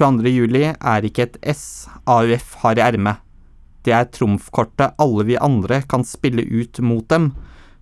22. 0.00 0.30
juli 0.32 0.62
er 0.72 1.04
ikke 1.04 1.26
et 1.26 1.34
S 1.52 1.84
AUF 2.08 2.54
har 2.62 2.78
i 2.78 2.84
ermet. 2.86 3.20
Det 3.84 3.92
er 3.92 4.08
trumfkortet 4.08 4.96
alle 5.00 5.26
vi 5.28 5.36
andre 5.36 5.82
kan 5.88 6.06
spille 6.08 6.44
ut 6.48 6.80
mot 6.84 7.04
dem, 7.12 7.34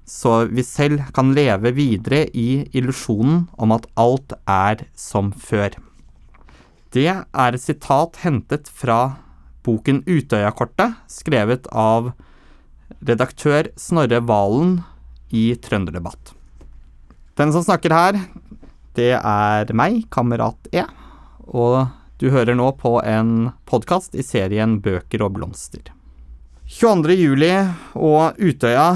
så 0.03 0.49
vi 0.51 0.65
selv 0.67 1.05
kan 1.15 1.31
leve 1.37 1.71
videre 1.77 2.25
i 2.35 2.65
illusjonen 2.75 3.45
om 3.55 3.75
at 3.77 3.87
alt 3.95 4.35
er 4.51 4.83
som 4.99 5.31
før. 5.31 5.77
Det 6.91 7.07
er 7.07 7.55
et 7.55 7.63
sitat 7.63 8.19
hentet 8.25 8.67
fra 8.67 9.19
boken 9.67 10.01
Utøyakortet, 10.09 10.97
skrevet 11.07 11.69
av 11.71 12.11
redaktør 13.05 13.69
Snorre 13.79 14.23
Valen 14.27 14.81
i 15.31 15.53
Trønderdebatt. 15.61 16.33
Den 17.39 17.55
som 17.55 17.63
snakker 17.63 17.95
her, 17.95 18.19
det 18.99 19.13
er 19.21 19.71
meg, 19.77 20.07
Kamerat 20.11 20.73
E, 20.73 20.83
og 21.47 21.85
du 22.19 22.31
hører 22.35 22.57
nå 22.59 22.73
på 22.81 22.99
en 23.07 23.53
podkast 23.69 24.17
i 24.19 24.25
serien 24.27 24.81
Bøker 24.83 25.23
og 25.23 25.37
blomster. 25.37 25.93
22. 26.69 27.15
juli 27.15 27.53
og 27.95 28.41
Utøya 28.43 28.89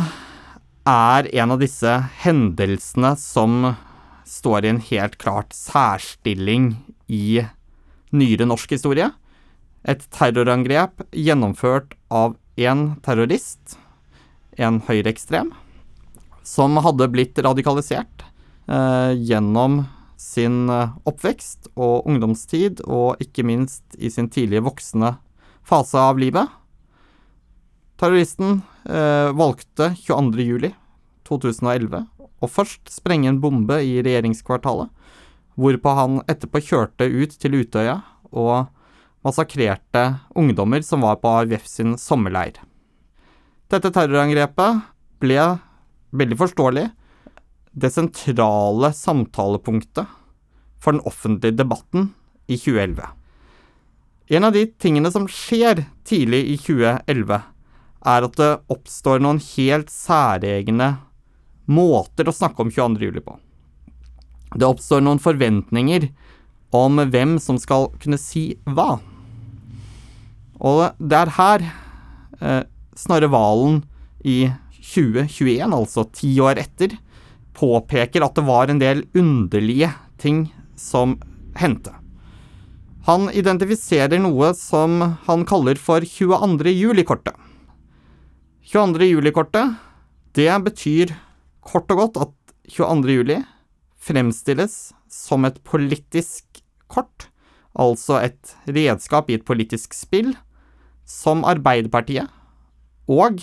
er 0.90 1.28
en 1.30 1.54
av 1.54 1.62
disse 1.62 1.92
hendelsene 2.24 3.14
som 3.20 3.70
står 4.26 4.66
i 4.66 4.72
en 4.72 4.82
helt 4.90 5.14
klart 5.22 5.54
særstilling 5.54 6.74
i 7.06 7.44
nyere 8.10 8.48
norsk 8.50 8.74
historie. 8.74 9.12
Et 9.86 10.02
terrorangrep 10.14 11.06
gjennomført 11.14 11.94
av 12.10 12.34
en 12.58 12.84
terrorist, 13.06 13.78
en 14.58 14.82
høyreekstrem, 14.84 15.54
som 16.42 16.74
hadde 16.82 17.08
blitt 17.14 17.38
radikalisert 17.38 18.26
eh, 18.66 19.14
gjennom 19.14 19.84
sin 20.20 20.68
eh, 20.70 20.90
oppvekst 21.08 21.68
og 21.76 22.06
ungdomstid, 22.08 22.80
og 22.86 23.16
ikke 23.22 23.44
minst 23.46 23.84
i 23.98 24.10
sin 24.12 24.28
tidlige 24.32 24.64
voksne 24.66 25.16
fase 25.66 25.98
av 25.98 26.18
livet. 26.20 26.48
Terroristen 28.00 28.62
eh, 28.88 29.30
valgte 29.38 29.94
22.07.2011 30.02 32.06
å 32.42 32.46
først 32.50 32.90
sprenge 32.90 33.28
en 33.30 33.40
bombe 33.42 33.76
i 33.86 34.02
regjeringskvartalet, 34.02 34.88
hvorpå 35.54 35.90
han 35.94 36.22
etterpå 36.30 36.58
kjørte 36.64 37.04
ut 37.06 37.32
til 37.38 37.54
Utøya 37.60 38.00
og 38.32 38.66
massakrerte 39.22 40.18
ungdommer 40.38 40.82
som 40.82 41.00
var 41.06 41.16
på 41.22 41.28
AUF 41.30 41.66
sin 41.68 41.98
sommerleir. 42.00 42.52
Dette 43.70 43.90
terrorangrepet 43.94 44.80
ble, 45.22 45.38
veldig 46.10 46.36
forståelig, 46.40 46.90
det 47.72 47.90
sentrale 47.94 48.92
samtalepunktet 48.92 50.06
for 50.82 50.92
den 50.94 51.04
offentlige 51.08 51.56
debatten 51.56 52.10
i 52.46 52.58
2011. 52.58 53.06
En 54.32 54.44
av 54.44 54.52
de 54.54 54.66
tingene 54.80 55.10
som 55.12 55.28
skjer 55.28 55.84
tidlig 56.08 56.42
i 56.52 56.58
2011, 56.60 57.40
er 58.02 58.26
at 58.26 58.38
det 58.38 58.50
oppstår 58.72 59.22
noen 59.22 59.38
helt 59.54 59.92
særegne 59.92 60.96
måter 61.70 62.26
å 62.26 62.34
snakke 62.34 62.64
om 62.64 62.72
22. 62.72 63.06
juli 63.06 63.22
på. 63.22 63.36
Det 64.56 64.66
oppstår 64.66 65.04
noen 65.04 65.22
forventninger 65.22 66.08
om 66.76 66.98
hvem 67.12 67.36
som 67.40 67.60
skal 67.60 67.90
kunne 68.02 68.18
si 68.20 68.52
hva. 68.66 68.96
Og 70.62 70.82
det 70.98 71.18
er 71.18 71.34
her 71.38 71.64
eh, 72.40 72.62
Snorre 72.98 73.30
Valen 73.32 73.80
i 74.24 74.50
2021, 74.82 75.72
altså 75.72 76.04
ti 76.14 76.34
år 76.42 76.60
etter, 76.62 76.96
påpeker 77.56 78.24
at 78.24 78.36
det 78.38 78.44
var 78.46 78.70
en 78.70 78.80
del 78.80 79.04
underlige 79.18 79.90
ting 80.22 80.46
som 80.78 81.18
hendte. 81.58 81.92
Han 83.06 83.26
identifiserer 83.34 84.20
noe 84.22 84.52
som 84.54 85.00
han 85.26 85.42
kaller 85.48 85.78
for 85.80 86.04
22. 86.06 86.70
juli-kortet. 86.70 87.34
22. 88.72 89.08
juli-kortet, 89.10 89.74
det 90.38 90.52
betyr 90.64 91.10
kort 91.66 91.90
og 91.90 91.98
godt 92.04 92.20
at 92.22 92.54
22. 92.70 93.16
juli 93.18 93.40
fremstilles 94.02 94.92
som 95.10 95.44
et 95.46 95.58
politisk 95.66 96.62
kort, 96.90 97.28
altså 97.74 98.20
et 98.22 98.54
redskap 98.70 99.30
i 99.30 99.38
et 99.38 99.46
politisk 99.46 99.94
spill, 99.96 100.32
som 101.02 101.42
Arbeiderpartiet 101.44 102.30
og 103.10 103.42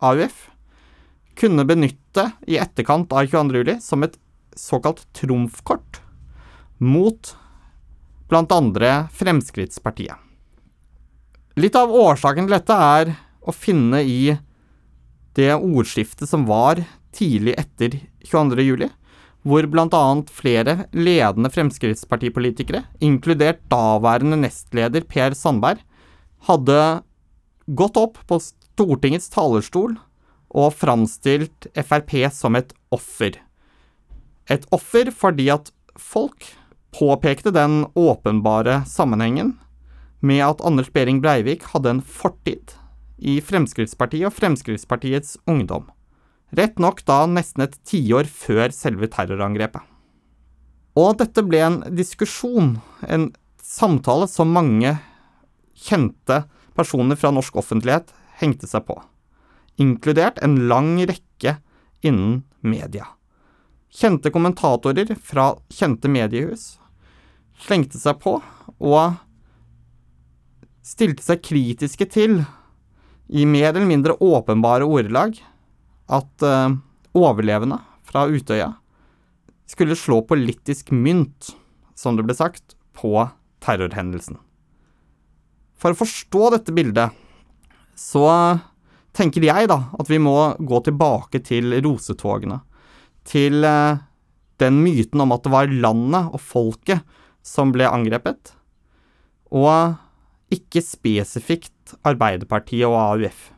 AUF 0.00 0.46
kunne 1.40 1.64
benytte 1.64 2.26
i 2.46 2.58
etterkant 2.60 3.12
av 3.12 3.26
22. 3.26 3.62
juli 3.62 3.76
som 3.80 4.04
et 4.04 4.18
såkalt 4.56 5.06
trumfkort 5.16 6.00
mot 6.78 7.36
andre 8.30 9.08
Fremskrittspartiet. 9.12 10.14
Litt 11.58 11.74
av 11.76 11.90
årsaken 11.90 12.46
til 12.46 12.54
dette 12.54 12.76
er 12.76 13.10
å 13.40 13.52
finne 13.52 14.02
i 14.06 14.36
det 15.34 15.50
ordskiftet 15.56 16.28
som 16.30 16.46
var 16.46 16.82
tidlig 17.16 17.56
etter 17.58 17.96
22. 18.22 18.62
juli, 18.62 18.88
hvor 19.42 19.66
bl.a. 19.66 20.02
flere 20.30 20.76
ledende 20.92 21.50
Fremskrittspartipolitikere, 21.50 22.84
inkludert 23.00 23.64
daværende 23.72 24.38
nestleder 24.44 25.06
Per 25.08 25.34
Sandberg, 25.34 25.82
hadde 26.46 26.78
gått 27.66 27.98
opp 27.98 28.20
på 28.28 28.38
Stortingets 28.44 29.30
talerstol 29.32 29.96
og 30.50 30.74
framstilt 30.74 31.68
Frp 31.74 32.16
som 32.34 32.58
et 32.58 32.72
offer. 32.94 33.38
Et 34.50 34.64
offer 34.74 35.12
fordi 35.14 35.48
at 35.54 35.70
folk 35.98 36.48
påpekte 36.96 37.52
den 37.54 37.84
åpenbare 37.94 38.82
sammenhengen 38.86 39.54
med 40.20 40.42
at 40.44 40.64
Anders 40.66 40.90
Behring 40.92 41.20
Breivik 41.22 41.64
hadde 41.72 41.94
en 41.94 42.02
fortid 42.02 42.74
i 43.20 43.38
Fremskrittspartiet 43.44 44.26
og 44.28 44.34
Fremskrittspartiets 44.36 45.36
ungdom. 45.48 45.86
Rett 46.56 46.80
nok 46.82 47.04
da 47.06 47.22
nesten 47.30 47.64
et 47.64 47.76
tiår 47.86 48.26
før 48.26 48.74
selve 48.74 49.06
terrorangrepet. 49.12 49.84
Og 50.98 51.14
dette 51.20 51.44
ble 51.46 51.60
en 51.62 51.78
diskusjon, 51.94 52.74
en 53.06 53.28
samtale 53.62 54.26
som 54.28 54.50
mange 54.50 54.96
kjente 55.78 56.42
personer 56.76 57.16
fra 57.16 57.30
norsk 57.32 57.60
offentlighet 57.62 58.10
hengte 58.40 58.66
seg 58.68 58.82
på, 58.88 58.96
inkludert 59.80 60.38
en 60.44 60.58
lang 60.68 60.98
rekke 61.08 61.56
innen 62.04 62.42
media. 62.60 63.06
Kjente 63.90 64.30
kommentatorer 64.30 65.16
fra 65.16 65.54
kjente 65.72 66.10
mediehus 66.12 66.76
slengte 67.60 67.98
seg 68.00 68.20
på 68.22 68.38
og 68.78 69.18
stilte 70.86 71.24
seg 71.24 71.42
kritiske 71.44 72.06
til 72.10 72.40
i 73.30 73.46
mer 73.46 73.72
eller 73.72 73.88
mindre 73.88 74.16
åpenbare 74.20 74.86
ordelag 74.86 75.38
at 76.10 76.46
uh, 76.46 76.72
overlevende 77.14 77.78
fra 78.06 78.26
Utøya 78.30 78.72
skulle 79.70 79.98
slå 79.98 80.18
politisk 80.26 80.90
mynt, 80.90 81.52
som 81.94 82.16
det 82.18 82.24
ble 82.26 82.34
sagt, 82.34 82.74
på 82.96 83.12
terrorhendelsen. 83.62 84.40
For 85.78 85.94
å 85.94 86.00
forstå 86.00 86.48
dette 86.56 86.74
bildet, 86.74 87.14
så 87.94 88.26
tenker 89.16 89.44
jeg 89.44 89.70
da 89.70 89.80
at 89.98 90.10
vi 90.10 90.20
må 90.22 90.36
gå 90.58 90.80
tilbake 90.86 91.42
til 91.46 91.74
rosetogene. 91.84 92.60
Til 93.26 93.64
uh, 93.66 94.00
den 94.60 94.80
myten 94.84 95.22
om 95.22 95.32
at 95.34 95.44
det 95.44 95.52
var 95.52 95.72
landet 95.72 96.30
og 96.34 96.40
folket 96.42 97.04
som 97.46 97.72
ble 97.72 97.88
angrepet, 97.88 98.52
og 99.50 99.96
ikke 100.52 100.82
spesifikt 100.84 101.94
Arbeiderpartiet 102.06 102.86
og 102.88 102.98
AUF. 102.98 103.50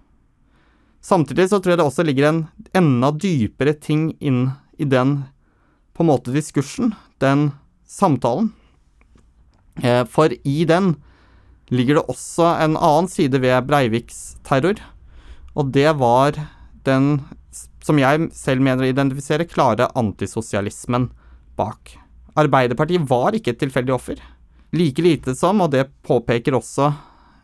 Samtidig 1.02 1.48
så 1.50 1.58
tror 1.58 1.74
jeg 1.74 1.80
det 1.80 1.86
også 1.88 2.04
ligger 2.06 2.28
en 2.28 2.42
enda 2.78 3.10
dypere 3.10 3.74
ting 3.74 4.12
inn 4.22 4.52
i 4.78 4.86
den 4.86 5.24
på 5.92 6.04
en 6.04 6.12
måte 6.12 6.32
diskursen, 6.34 6.92
den 7.20 7.50
samtalen. 7.88 8.52
Eh, 9.82 10.04
for 10.06 10.30
i 10.30 10.62
den 10.68 10.94
ligger 11.72 11.98
det 11.98 12.08
også 12.12 12.52
en 12.62 12.76
annen 12.76 13.10
side 13.10 13.40
ved 13.42 13.66
Breiviks 13.66 14.36
terror, 14.46 14.78
og 15.58 15.70
det 15.74 15.90
var 16.00 16.38
den, 16.86 17.20
som 17.84 18.00
jeg 18.00 18.28
selv 18.36 18.64
mener 18.64 18.86
å 18.86 18.90
identifisere, 18.92 19.48
klare 19.48 19.90
antisosialismen 19.98 21.10
bak. 21.58 21.96
Arbeiderpartiet 22.38 23.04
var 23.10 23.36
ikke 23.36 23.52
et 23.54 23.62
tilfeldig 23.62 23.94
offer. 23.94 24.20
Like 24.72 25.04
lite 25.04 25.34
som, 25.36 25.60
og 25.60 25.74
det 25.74 25.90
påpeker 26.06 26.56
også 26.56 26.92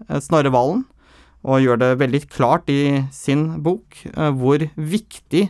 Eh, 0.07 0.21
Snorre 0.23 0.53
Valen, 0.55 0.85
og 1.49 1.63
gjør 1.63 1.81
det 1.81 1.91
veldig 2.03 2.23
klart 2.31 2.71
i 2.73 3.05
sin 3.15 3.61
bok 3.65 3.99
eh, 4.13 4.31
hvor 4.35 4.63
viktig 4.77 5.49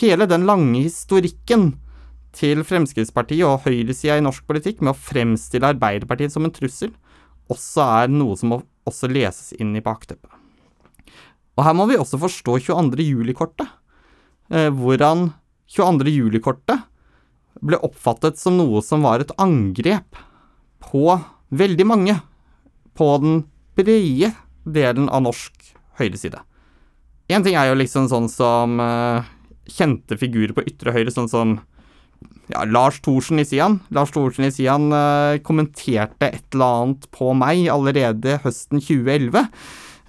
hele 0.00 0.28
den 0.28 0.46
lange 0.48 0.82
historikken 0.84 1.72
til 2.36 2.62
Fremskrittspartiet 2.66 3.46
og 3.48 3.64
høyresida 3.64 4.18
i 4.18 4.24
norsk 4.24 4.44
politikk 4.48 4.82
med 4.82 4.92
å 4.92 5.00
fremstille 5.00 5.72
Arbeiderpartiet 5.72 6.34
som 6.34 6.46
en 6.46 6.54
trussel, 6.54 6.92
også 7.48 7.86
er 8.02 8.12
noe 8.12 8.36
som 8.36 8.52
må 8.52 8.60
også 8.88 9.08
leses 9.10 9.54
inn 9.56 9.74
i 9.76 9.84
bakteppet. 9.84 10.37
Og 11.58 11.64
her 11.66 11.74
må 11.74 11.88
vi 11.90 11.98
også 11.98 12.20
forstå 12.22 12.60
22. 12.68 13.02
juli-kortet, 13.02 13.66
eh, 14.54 14.70
hvordan 14.70 15.32
22. 15.66 16.12
juli-kortet 16.14 16.84
ble 17.58 17.80
oppfattet 17.82 18.38
som 18.38 18.54
noe 18.60 18.80
som 18.86 19.02
var 19.02 19.24
et 19.24 19.34
angrep 19.42 20.20
på 20.86 21.18
veldig 21.50 21.86
mange 21.88 22.14
på 22.98 23.08
den 23.22 23.40
brede 23.78 24.30
delen 24.62 25.08
av 25.10 25.24
norsk 25.26 25.72
høyreside. 25.98 26.44
Én 27.28 27.42
ting 27.44 27.58
er 27.58 27.68
jo 27.68 27.80
liksom 27.80 28.06
sånn 28.08 28.30
som 28.30 28.78
eh, 28.80 29.26
kjente 29.68 30.16
figurer 30.20 30.54
på 30.56 30.64
ytre 30.68 30.94
høyre, 30.94 31.12
sånn 31.12 31.28
som 31.28 31.58
ja, 32.48 32.62
Lars 32.64 33.02
Thorsen 33.04 33.42
i 33.42 33.46
Sian. 33.46 33.80
Lars 33.94 34.14
Thorsen 34.14 34.46
i 34.46 34.52
Sian 34.54 34.88
eh, 34.94 35.42
kommenterte 35.44 36.30
et 36.30 36.54
eller 36.54 36.80
annet 36.84 37.10
på 37.14 37.34
meg 37.36 37.66
allerede 37.72 38.38
høsten 38.46 38.80
2011. 38.80 39.44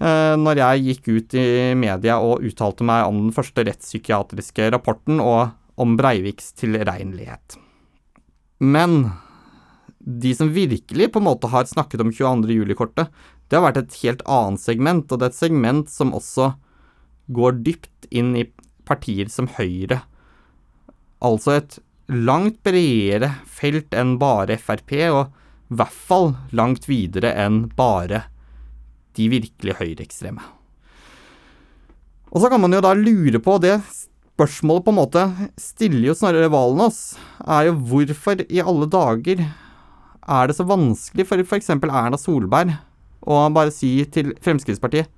Uh, 0.00 0.32
når 0.40 0.62
jeg 0.62 0.84
gikk 0.86 1.08
ut 1.12 1.34
i 1.36 1.48
media 1.76 2.16
og 2.24 2.44
uttalte 2.46 2.86
meg 2.88 3.04
om 3.04 3.26
den 3.26 3.34
første 3.36 3.66
rettspsykiatriske 3.68 4.70
rapporten 4.72 5.20
og 5.20 5.50
om 5.80 5.96
Breiviks 5.98 6.54
tilregnelighet. 6.56 7.58
Men 8.60 9.10
de 10.00 10.32
som 10.36 10.52
virkelig 10.52 11.10
på 11.12 11.20
en 11.20 11.28
måte 11.28 11.50
har 11.52 11.68
snakket 11.68 12.00
om 12.00 12.12
22. 12.12 12.48
juli-kortet, 12.56 13.12
det 13.48 13.58
har 13.58 13.66
vært 13.66 13.82
et 13.82 13.98
helt 14.02 14.24
annet 14.30 14.62
segment, 14.62 15.10
og 15.10 15.20
det 15.20 15.28
er 15.28 15.34
et 15.34 15.42
segment 15.42 15.92
som 15.92 16.14
også 16.16 16.52
går 17.34 17.60
dypt 17.66 18.08
inn 18.10 18.32
i 18.38 18.46
partier 18.88 19.28
som 19.32 19.48
Høyre. 19.58 20.00
Altså 21.20 21.58
et 21.58 21.78
langt 22.10 22.62
bredere 22.66 23.34
felt 23.46 23.94
enn 23.94 24.16
bare 24.20 24.56
Frp, 24.58 24.96
og 25.12 25.36
i 25.70 25.78
hvert 25.78 25.94
fall 26.10 26.32
langt 26.56 26.88
videre 26.90 27.32
enn 27.38 27.66
bare 27.76 28.24
de 29.20 29.28
virkelig 29.32 29.76
høyreekstreme. 29.78 30.42
Og 32.30 32.42
så 32.42 32.50
kan 32.50 32.62
man 32.62 32.72
jo 32.72 32.82
da 32.84 32.94
lure 32.96 33.40
på 33.42 33.58
det 33.62 33.76
spørsmålet 34.40 34.86
på 34.86 34.92
en 34.94 35.00
måte 35.00 35.24
stiller 35.60 36.08
jo 36.08 36.16
Snorre 36.16 36.48
Valen 36.52 36.84
oss, 36.86 37.00
er 37.44 37.68
jo 37.68 37.74
hvorfor 37.90 38.40
i 38.46 38.62
alle 38.62 38.88
dager 38.88 39.42
er 40.30 40.46
det 40.48 40.56
så 40.56 40.64
vanskelig 40.68 41.26
for 41.28 41.42
f.eks. 41.42 41.72
Erna 41.74 42.20
Solberg 42.20 42.76
å 43.20 43.40
bare 43.52 43.74
si 43.74 43.98
til 44.12 44.32
Fremskrittspartiet 44.40 45.10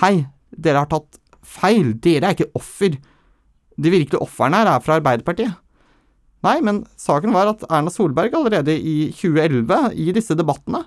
Hei, 0.00 0.26
dere 0.50 0.80
har 0.82 0.88
tatt 0.90 1.20
feil. 1.46 1.92
Dere 2.02 2.30
er 2.30 2.34
ikke 2.34 2.56
offer. 2.58 2.96
De 3.78 3.92
virkelige 3.92 4.22
ofrene 4.24 4.58
her 4.58 4.70
er 4.72 4.80
fra 4.82 4.96
Arbeiderpartiet. 4.98 5.52
Nei, 6.44 6.56
men 6.64 6.82
saken 7.00 7.30
var 7.34 7.52
at 7.52 7.62
Erna 7.68 7.92
Solberg 7.94 8.34
allerede 8.34 8.74
i 8.74 9.12
2011, 9.14 9.94
i 9.94 10.10
disse 10.16 10.34
debattene, 10.36 10.82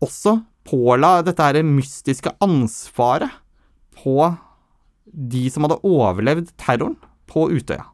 også 0.00 0.38
påla 0.68 1.18
dette 1.24 1.44
her 1.44 1.62
mystiske 1.64 2.32
ansvaret 2.44 3.32
på 3.98 4.32
de 5.08 5.46
som 5.50 5.64
hadde 5.64 5.80
overlevd 5.86 6.52
terroren 6.60 6.98
på 7.28 7.48
Utøya. 7.52 7.86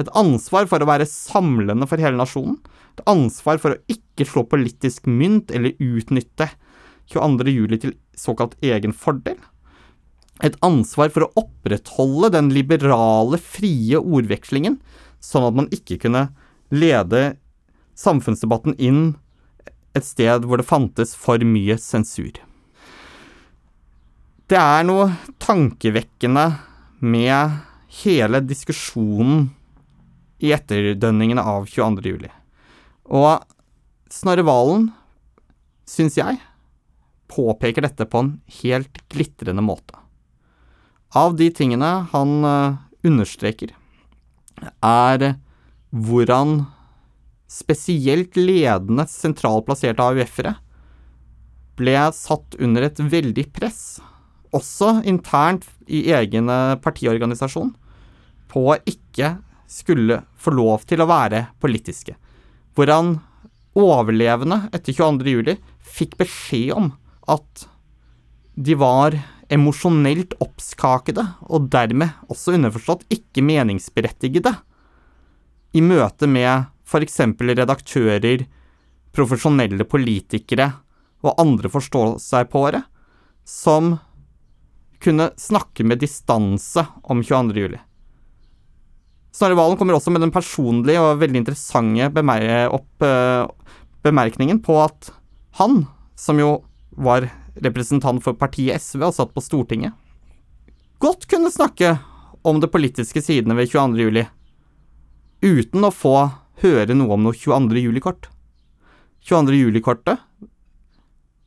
Et 0.00 0.08
ansvar 0.16 0.68
for 0.70 0.80
å 0.80 0.88
være 0.88 1.08
samlende 1.08 1.88
for 1.88 2.00
hele 2.00 2.16
nasjonen. 2.16 2.56
Et 2.96 3.02
ansvar 3.10 3.60
for 3.60 3.74
å 3.74 3.92
ikke 3.92 4.26
slå 4.28 4.46
politisk 4.48 5.08
mynt 5.10 5.52
eller 5.52 5.76
utnytte 5.76 6.48
22.07. 7.12 7.76
til 7.82 7.96
såkalt 8.16 8.56
egen 8.64 8.94
fordel. 8.96 9.36
Et 10.40 10.56
ansvar 10.64 11.10
for 11.12 11.26
å 11.26 11.32
opprettholde 11.42 12.30
den 12.32 12.48
liberale, 12.54 13.36
frie 13.36 13.98
ordvekslingen, 14.00 14.78
sånn 15.20 15.48
at 15.50 15.58
man 15.58 15.68
ikke 15.74 15.98
kunne 16.06 16.30
lede 16.72 17.34
samfunnsdebatten 17.98 18.78
inn 18.80 19.02
et 19.96 20.06
sted 20.06 20.46
hvor 20.46 20.60
det 20.60 20.68
fantes 20.68 21.14
for 21.18 21.42
mye 21.46 21.76
sensur. 21.80 22.32
Det 24.50 24.58
er 24.58 24.86
noe 24.86 25.10
tankevekkende 25.42 26.46
med 27.00 27.58
hele 28.02 28.40
diskusjonen 28.42 29.48
i 30.42 30.52
etterdønningene 30.56 31.42
av 31.44 31.66
22. 31.70 32.14
juli. 32.14 32.30
Og 33.10 33.42
Snorre 34.10 34.42
Valen, 34.46 34.88
syns 35.86 36.16
jeg, 36.18 36.40
påpeker 37.30 37.86
dette 37.86 38.06
på 38.10 38.24
en 38.24 38.32
helt 38.60 38.98
glitrende 39.12 39.62
måte. 39.62 39.94
Av 41.14 41.36
de 41.38 41.46
tingene 41.54 41.90
han 42.10 42.34
uh, 42.46 42.78
understreker, 43.06 43.74
er 44.82 45.24
hvordan 45.90 46.64
spesielt 47.50 48.36
ledende 48.38 49.06
sentralt 49.10 49.66
plasserte 49.66 50.04
AUF-ere 50.04 50.54
ble 51.80 51.96
satt 52.14 52.56
under 52.60 52.84
et 52.86 53.00
veldig 53.00 53.46
press, 53.56 54.00
også 54.54 55.00
internt 55.08 55.66
i 55.88 56.04
egen 56.14 56.50
partiorganisasjon, 56.84 57.72
på 58.50 58.64
å 58.72 58.78
ikke 58.88 59.38
skulle 59.70 60.20
få 60.40 60.52
lov 60.54 60.84
til 60.90 61.02
å 61.02 61.08
være 61.08 61.46
politiske. 61.62 62.16
Hvordan 62.74 63.16
overlevende 63.78 64.64
etter 64.74 64.94
22. 64.94 65.30
juli 65.30 65.56
fikk 65.80 66.16
beskjed 66.20 66.74
om 66.74 66.90
at 67.30 67.66
de 68.60 68.74
var 68.78 69.14
emosjonelt 69.50 70.34
oppskakede, 70.42 71.24
og 71.50 71.70
dermed 71.72 72.18
også 72.30 72.54
underforstått 72.58 73.06
ikke 73.14 73.42
meningsberettigede, 73.46 74.52
i 75.70 75.80
møte 75.86 76.26
med 76.26 76.66
f.eks. 76.90 77.20
redaktører, 77.38 78.46
profesjonelle 79.14 79.86
politikere 79.86 80.72
og 81.26 81.38
andre 81.42 81.70
forstå 81.70 82.04
seg 82.22 82.48
på 82.50 82.64
det, 82.74 82.82
som 83.46 83.96
kunne 85.00 85.30
snakke 85.40 85.84
med 85.86 86.02
distanse 86.02 86.84
om 87.02 87.22
22. 87.22 87.56
juli. 87.56 87.80
Snorre 89.30 89.54
Valen 89.54 89.78
kommer 89.78 89.94
også 89.94 90.10
med 90.10 90.24
den 90.24 90.32
personlige 90.34 91.00
og 91.02 91.20
veldig 91.22 91.44
interessante 91.44 92.10
opp, 92.74 93.04
uh, 93.06 93.46
bemerkningen 94.02 94.58
på 94.62 94.76
at 94.82 95.12
han, 95.60 95.84
som 96.18 96.40
jo 96.40 96.64
var 96.90 97.28
representant 97.62 98.22
for 98.24 98.34
partiet 98.34 98.82
SV 98.82 99.06
og 99.06 99.14
satt 99.14 99.34
på 99.34 99.44
Stortinget, 99.44 99.94
godt 100.98 101.28
kunne 101.30 101.52
snakke 101.52 101.96
om 102.42 102.60
de 102.60 102.68
politiske 102.68 103.22
sidene 103.22 103.54
ved 103.56 103.70
22. 103.70 104.00
juli, 104.00 104.26
uten 105.44 105.86
å 105.86 105.92
få 105.94 106.16
høre 106.62 106.96
noe 106.96 107.16
om 107.16 107.24
noe 107.24 107.36
22. 107.36 107.80
juli-kort. 107.80 108.28
22. 109.26 109.56
juli-kortet 109.56 110.20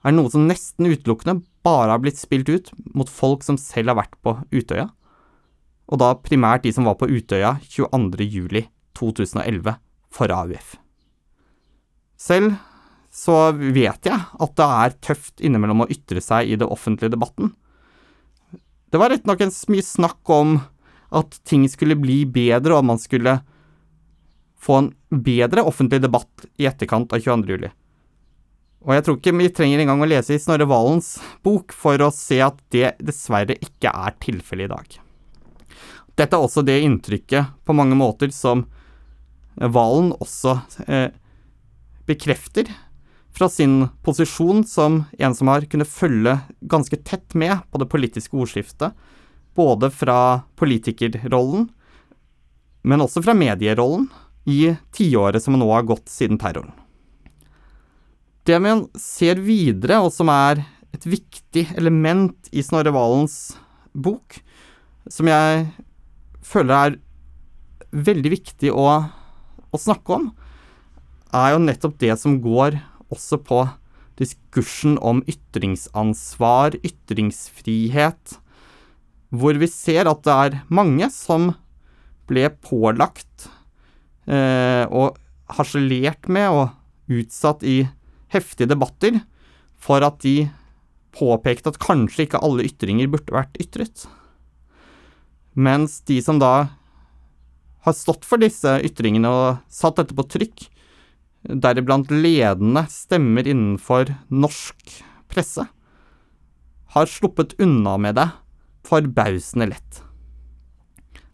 er 0.04 0.13
noe 0.13 0.30
som 0.31 0.48
nesten 0.50 0.89
utelukkende 0.92 1.42
bare 1.63 1.94
har 1.94 2.01
blitt 2.04 2.19
spilt 2.19 2.50
ut 2.51 2.74
mot 2.94 3.10
folk 3.10 3.45
som 3.45 3.57
selv 3.57 3.94
har 3.94 4.04
vært 4.04 4.19
på 4.25 4.36
Utøya 4.51 4.89
og 5.92 6.00
da 6.01 6.13
primært 6.18 6.63
de 6.65 6.74
som 6.74 6.88
var 6.88 6.98
på 7.00 7.10
Utøya 7.12 7.57
22. 7.68 8.25
juli 8.25 8.65
2011 8.98 9.75
for 10.13 10.31
AUF. 10.31 10.75
Selv 12.18 12.56
så 13.13 13.51
vet 13.54 14.07
jeg 14.07 14.18
at 14.18 14.56
det 14.57 14.68
er 14.86 14.95
tøft 15.06 15.44
innimellom 15.44 15.83
å 15.86 15.89
ytre 15.92 16.21
seg 16.24 16.50
i 16.50 16.58
det 16.58 16.70
offentlige 16.70 17.13
debatten. 17.13 17.51
Det 18.89 19.01
var 19.01 19.12
rett 19.13 19.27
nok 19.29 19.41
en 19.43 19.53
mye 19.74 19.86
snakk 19.86 20.34
om 20.34 20.60
at 21.13 21.38
ting 21.46 21.67
skulle 21.70 21.98
bli 22.00 22.24
bedre, 22.25 22.74
og 22.74 22.82
at 22.82 22.89
man 22.89 23.01
skulle 23.01 23.36
få 24.63 24.79
en 24.79 24.91
bedre 25.24 25.65
offentlig 25.67 26.01
debatt 26.03 26.46
i 26.58 26.67
etterkant 26.70 27.13
av 27.13 27.24
22. 27.24 27.50
juli. 27.51 27.72
Og 28.84 28.91
jeg 28.98 29.05
tror 29.05 29.17
ikke 29.20 29.36
vi 29.39 29.50
trenger 29.55 29.84
engang 29.84 30.03
å 30.03 30.10
lese 30.10 30.36
i 30.36 30.41
Snorre 30.41 30.67
Valens 30.67 31.15
bok 31.43 31.72
for 31.75 32.01
å 32.03 32.12
se 32.12 32.41
at 32.43 32.58
det 32.75 32.96
dessverre 33.00 33.55
ikke 33.63 33.91
er 33.91 34.15
tilfellet 34.24 34.67
i 34.67 34.74
dag. 34.74 34.98
Dette 36.20 36.38
er 36.38 36.46
også 36.46 36.65
det 36.65 36.82
inntrykket 36.84 37.53
på 37.65 37.75
mange 37.75 37.98
måter 37.98 38.34
som 38.36 38.67
Valen 39.53 40.12
også 40.17 40.58
eh, 40.88 41.13
bekrefter 42.10 42.70
fra 43.34 43.50
sin 43.50 43.88
posisjon 44.05 44.63
som 44.67 45.03
en 45.17 45.36
som 45.38 45.50
har 45.50 45.65
kunnet 45.70 45.89
følge 45.89 46.36
ganske 46.70 47.00
tett 47.05 47.34
med 47.38 47.55
på 47.72 47.82
det 47.82 47.89
politiske 47.89 48.38
ordskiftet, 48.38 48.93
både 49.58 49.89
fra 49.93 50.17
politikerrollen, 50.60 51.67
men 52.84 53.05
også 53.05 53.24
fra 53.25 53.36
medierollen, 53.38 54.10
i 54.50 54.74
tiåret 54.96 55.44
som 55.44 55.56
nå 55.60 55.68
har 55.72 55.86
gått 55.88 56.10
siden 56.12 56.40
terroren. 56.42 56.74
Det 58.44 58.60
man 58.60 58.88
ser 59.00 59.40
videre, 59.40 60.02
og 60.04 60.12
som 60.12 60.28
er 60.32 60.66
et 60.94 61.06
viktig 61.08 61.70
element 61.80 62.50
i 62.52 62.64
Snorre 62.66 62.92
Valens 62.94 63.56
bok, 63.96 64.36
som 65.08 65.30
jeg 65.32 65.68
føler 66.44 66.76
er 66.76 66.98
veldig 67.94 68.34
viktig 68.34 68.74
å, 68.74 68.88
å 69.72 69.80
snakke 69.80 70.18
om, 70.18 70.28
er 71.34 71.54
jo 71.56 71.64
nettopp 71.64 71.96
det 72.02 72.14
som 72.20 72.38
går 72.44 72.78
også 73.14 73.40
på 73.48 73.64
diskursen 74.20 75.00
om 75.02 75.24
ytringsansvar, 75.30 76.78
ytringsfrihet, 76.86 78.38
hvor 79.34 79.58
vi 79.58 79.70
ser 79.72 80.10
at 80.12 80.22
det 80.28 80.34
er 80.34 80.60
mange 80.70 81.10
som 81.14 81.54
ble 82.30 82.46
pålagt 82.64 83.48
og 84.27 85.18
harselert 85.51 86.30
med 86.32 86.48
og 86.50 87.13
utsatt 87.13 87.63
i 87.68 87.84
heftige 88.34 88.70
debatter 88.72 89.20
for 89.84 90.03
at 90.06 90.22
de 90.24 90.48
påpekte 91.13 91.74
at 91.74 91.82
kanskje 91.84 92.27
ikke 92.27 92.42
alle 92.42 92.65
ytringer 92.70 93.10
burde 93.12 93.36
vært 93.36 93.60
ytret. 93.62 94.06
Mens 95.53 96.00
de 96.08 96.18
som 96.24 96.39
da 96.42 96.53
har 97.84 97.98
stått 97.98 98.25
for 98.25 98.42
disse 98.42 98.77
ytringene 98.88 99.30
og 99.30 99.60
satt 99.72 100.00
dette 100.00 100.15
på 100.18 100.25
trykk, 100.32 100.65
deriblant 101.44 102.12
ledende 102.13 102.86
stemmer 102.89 103.48
innenfor 103.50 104.13
norsk 104.32 104.96
presse, 105.32 105.68
har 106.94 107.10
sluppet 107.10 107.58
unna 107.62 107.98
med 108.00 108.18
det 108.18 108.30
forbausende 108.88 109.68
lett. 109.74 110.01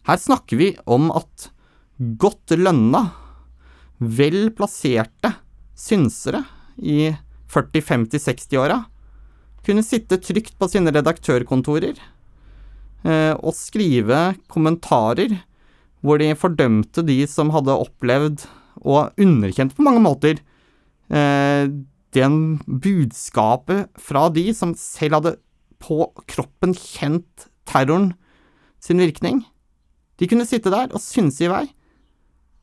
Her 0.08 0.18
snakker 0.20 0.58
vi 0.58 0.70
om 0.90 1.10
at 1.14 1.50
godt 2.00 2.54
lønna, 2.56 3.10
vel 4.00 4.48
plasserte 4.56 5.34
synsere 5.76 6.42
i 6.80 7.10
40-, 7.50 7.82
50-, 7.84 8.24
60-åra 8.30 8.78
kunne 9.66 9.84
sitte 9.84 10.16
trygt 10.22 10.54
på 10.56 10.68
sine 10.72 10.92
redaktørkontorer 10.94 11.98
eh, 13.04 13.34
og 13.36 13.52
skrive 13.56 14.30
kommentarer 14.48 15.36
hvor 16.00 16.20
de 16.20 16.32
fordømte 16.38 17.04
de 17.04 17.18
som 17.28 17.52
hadde 17.52 17.76
opplevd 17.76 18.46
og 18.80 19.20
underkjent 19.20 19.74
på 19.76 19.84
mange 19.84 20.00
måter 20.04 20.40
eh, 21.12 21.68
den 22.16 22.38
budskapet 22.64 23.90
fra 24.00 24.28
de 24.32 24.48
som 24.56 24.72
selv 24.78 25.18
hadde 25.18 25.34
på 25.80 26.08
kroppen 26.28 26.72
kjent 26.76 27.46
terroren 27.68 28.14
sin 28.80 29.00
virkning. 29.00 29.44
De 30.20 30.28
kunne 30.28 30.48
sitte 30.48 30.72
der 30.72 30.88
og 30.88 31.04
synse 31.04 31.44
i 31.44 31.52
vei 31.52 31.66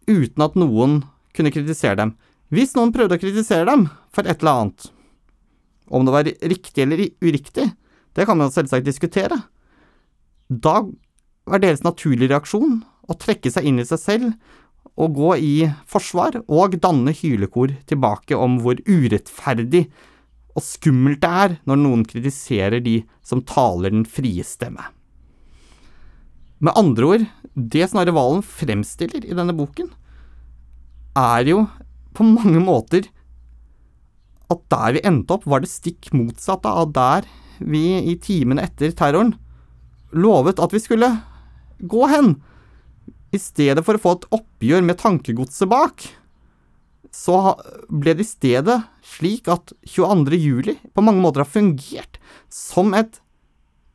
uten 0.07 0.43
at 0.43 0.57
noen 0.59 1.01
kunne 1.35 1.53
kritisere 1.53 1.99
dem. 1.99 2.15
Hvis 2.53 2.75
noen 2.77 2.93
prøvde 2.95 3.17
å 3.17 3.21
kritisere 3.21 3.67
dem 3.67 3.87
for 4.13 4.27
et 4.27 4.41
eller 4.41 4.63
annet, 4.63 4.87
om 5.87 6.07
det 6.07 6.13
var 6.15 6.29
riktig 6.51 6.83
eller 6.83 7.03
uriktig, 7.23 7.67
det 8.15 8.25
kan 8.27 8.39
man 8.39 8.51
selvsagt 8.51 8.87
diskutere. 8.87 9.37
Da 10.47 10.81
var 11.47 11.63
deres 11.63 11.83
naturlige 11.85 12.33
reaksjon 12.33 12.81
å 13.07 13.15
trekke 13.19 13.51
seg 13.51 13.67
inn 13.67 13.79
i 13.83 13.87
seg 13.87 14.01
selv 14.01 14.97
og 14.97 15.15
gå 15.19 15.31
i 15.37 15.55
forsvar 15.89 16.39
og 16.47 16.79
danne 16.81 17.13
hylekor 17.15 17.75
tilbake 17.89 18.35
om 18.35 18.57
hvor 18.63 18.79
urettferdig 18.87 19.85
og 20.57 20.65
skummelt 20.65 21.21
det 21.21 21.33
er 21.45 21.57
når 21.69 21.81
noen 21.83 22.05
kritiserer 22.07 22.81
de 22.83 23.01
som 23.21 23.43
taler 23.45 23.93
den 23.93 24.07
frie 24.09 24.43
stemme. 24.47 24.89
Med 26.57 26.73
andre 26.79 27.11
ord, 27.11 27.25
det 27.57 27.87
Snorre 27.89 28.13
Valen 28.13 28.43
fremstiller 28.45 29.25
i 29.25 29.35
denne 29.35 29.55
boken, 29.57 29.89
er 31.17 31.47
jo 31.49 31.63
på 32.13 32.25
mange 32.25 32.61
måter 32.61 33.07
at 34.47 34.61
der 34.71 34.93
vi 34.95 35.03
endte 35.07 35.33
opp, 35.35 35.47
var 35.49 35.63
det 35.63 35.71
stikk 35.71 36.11
motsatte 36.15 36.69
av 36.69 36.93
der 36.95 37.25
vi 37.57 37.97
i 37.97 38.13
timene 38.21 38.63
etter 38.63 38.93
terroren 38.95 39.33
lovet 40.15 40.61
at 40.63 40.71
vi 40.71 40.79
skulle 40.79 41.09
gå 41.83 42.05
hen. 42.07 42.37
I 43.33 43.39
stedet 43.41 43.83
for 43.83 43.97
å 43.97 44.01
få 44.01 44.13
et 44.15 44.29
oppgjør 44.37 44.85
med 44.87 44.99
tankegodset 45.01 45.67
bak, 45.69 46.05
så 47.11 47.57
ble 47.89 48.13
det 48.15 48.23
i 48.23 48.29
stedet 48.29 48.77
slik 49.17 49.49
at 49.51 49.73
22. 49.89 50.37
juli 50.37 50.77
på 50.93 51.03
mange 51.03 51.23
måter 51.23 51.43
har 51.43 51.49
fungert 51.49 52.21
som 52.53 52.93
et 52.95 53.19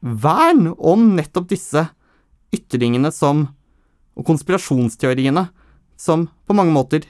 vern 0.02 0.73
om 0.75 1.12
nettopp 1.16 1.49
disse 1.52 1.87
ytringene 2.53 3.13
som 3.15 3.47
og 4.13 4.27
konspirasjonsteoriene 4.29 5.47
som 5.97 6.27
på 6.47 6.57
mange 6.57 6.75
måter 6.75 7.07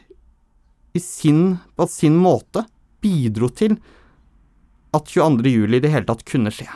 i 0.93 1.01
sin, 1.03 1.57
på 1.77 1.87
sin 1.91 2.17
måte 2.21 2.65
bidro 3.03 3.49
til 3.51 3.79
at 4.93 5.09
22. 5.09 5.49
juli 5.51 5.79
i 5.79 5.83
det 5.83 5.91
hele 5.93 6.07
tatt 6.09 6.25
kunne 6.29 6.53
skje. 6.53 6.69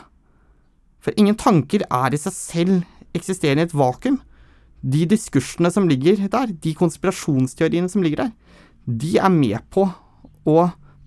For 0.98 1.14
ingen 1.20 1.36
tanker 1.38 1.84
er 1.86 2.14
i 2.14 2.20
seg 2.20 2.34
selv 2.34 3.16
eksisterende 3.16 3.66
i 3.66 3.68
et 3.68 3.76
vakuum. 3.76 4.18
De 4.82 5.04
diskursene 5.08 5.70
som 5.72 5.86
ligger 5.88 6.18
der, 6.32 6.50
de 6.50 6.72
konspirasjonsteoriene 6.76 7.90
som 7.92 8.02
ligger 8.04 8.24
der, 8.24 8.32
de 8.86 9.16
er 9.18 9.32
med 9.32 9.60
på 9.74 9.86
å 10.46 10.56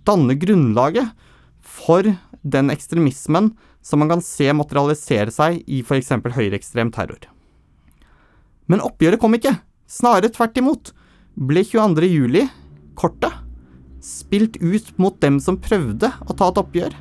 danne 0.07 0.35
grunnlaget 0.39 1.11
for 1.59 2.07
den 2.43 2.71
ekstremismen 2.71 3.51
som 3.83 4.01
man 4.01 4.11
kan 4.13 4.23
se 4.23 4.47
materialisere 4.55 5.33
seg 5.33 5.61
i 5.67 5.81
f.eks. 5.83 6.11
høyreekstrem 6.35 6.91
terror. 6.95 7.27
Men 8.69 8.83
oppgjøret 8.85 9.21
kom 9.21 9.35
ikke. 9.35 9.55
Snarere 9.89 10.29
tvert 10.31 10.57
imot 10.61 10.91
ble 11.39 11.63
22. 11.65 12.09
juli 12.09 12.45
kortet 12.99 13.33
spilt 14.03 14.57
ut 14.61 14.91
mot 14.99 15.15
dem 15.23 15.39
som 15.43 15.59
prøvde 15.59 16.11
å 16.23 16.35
ta 16.35 16.49
et 16.49 16.59
oppgjør. 16.61 16.93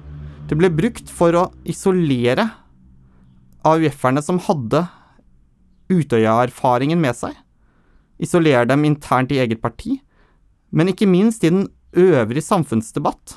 Det 0.48 0.56
ble 0.58 0.70
brukt 0.72 1.10
for 1.12 1.36
å 1.36 1.44
isolere 1.68 2.48
AUF-erne 3.68 4.22
som 4.24 4.40
hadde 4.46 4.86
Utøya-erfaringen 5.88 7.00
med 7.00 7.16
seg. 7.16 7.36
Isolere 8.20 8.66
dem 8.68 8.84
internt 8.84 9.32
i 9.32 9.38
eget 9.40 9.62
parti, 9.62 9.98
men 10.70 10.90
ikke 10.90 11.08
minst 11.08 11.44
i 11.44 11.52
den 11.52 11.68
øvrige 11.96 12.44
samfunnsdebatt. 12.44 13.36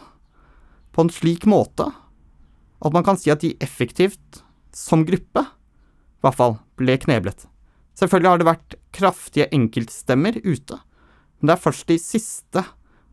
På 0.91 1.05
en 1.05 1.13
slik 1.13 1.47
måte 1.47 1.87
at 2.81 2.95
man 2.95 3.05
kan 3.05 3.19
si 3.19 3.31
at 3.31 3.43
de 3.43 3.53
effektivt, 3.63 4.41
som 4.73 5.05
gruppe, 5.07 5.45
i 5.45 6.23
hvert 6.25 6.37
fall, 6.37 6.57
ble 6.79 6.95
kneblet. 6.99 7.45
Selvfølgelig 8.01 8.31
har 8.31 8.39
det 8.41 8.47
vært 8.47 8.75
kraftige 8.97 9.45
enkeltstemmer 9.53 10.39
ute, 10.41 10.79
men 11.37 11.49
det 11.51 11.53
er 11.53 11.61
først 11.61 11.85
de 11.91 11.99
siste 12.01 12.63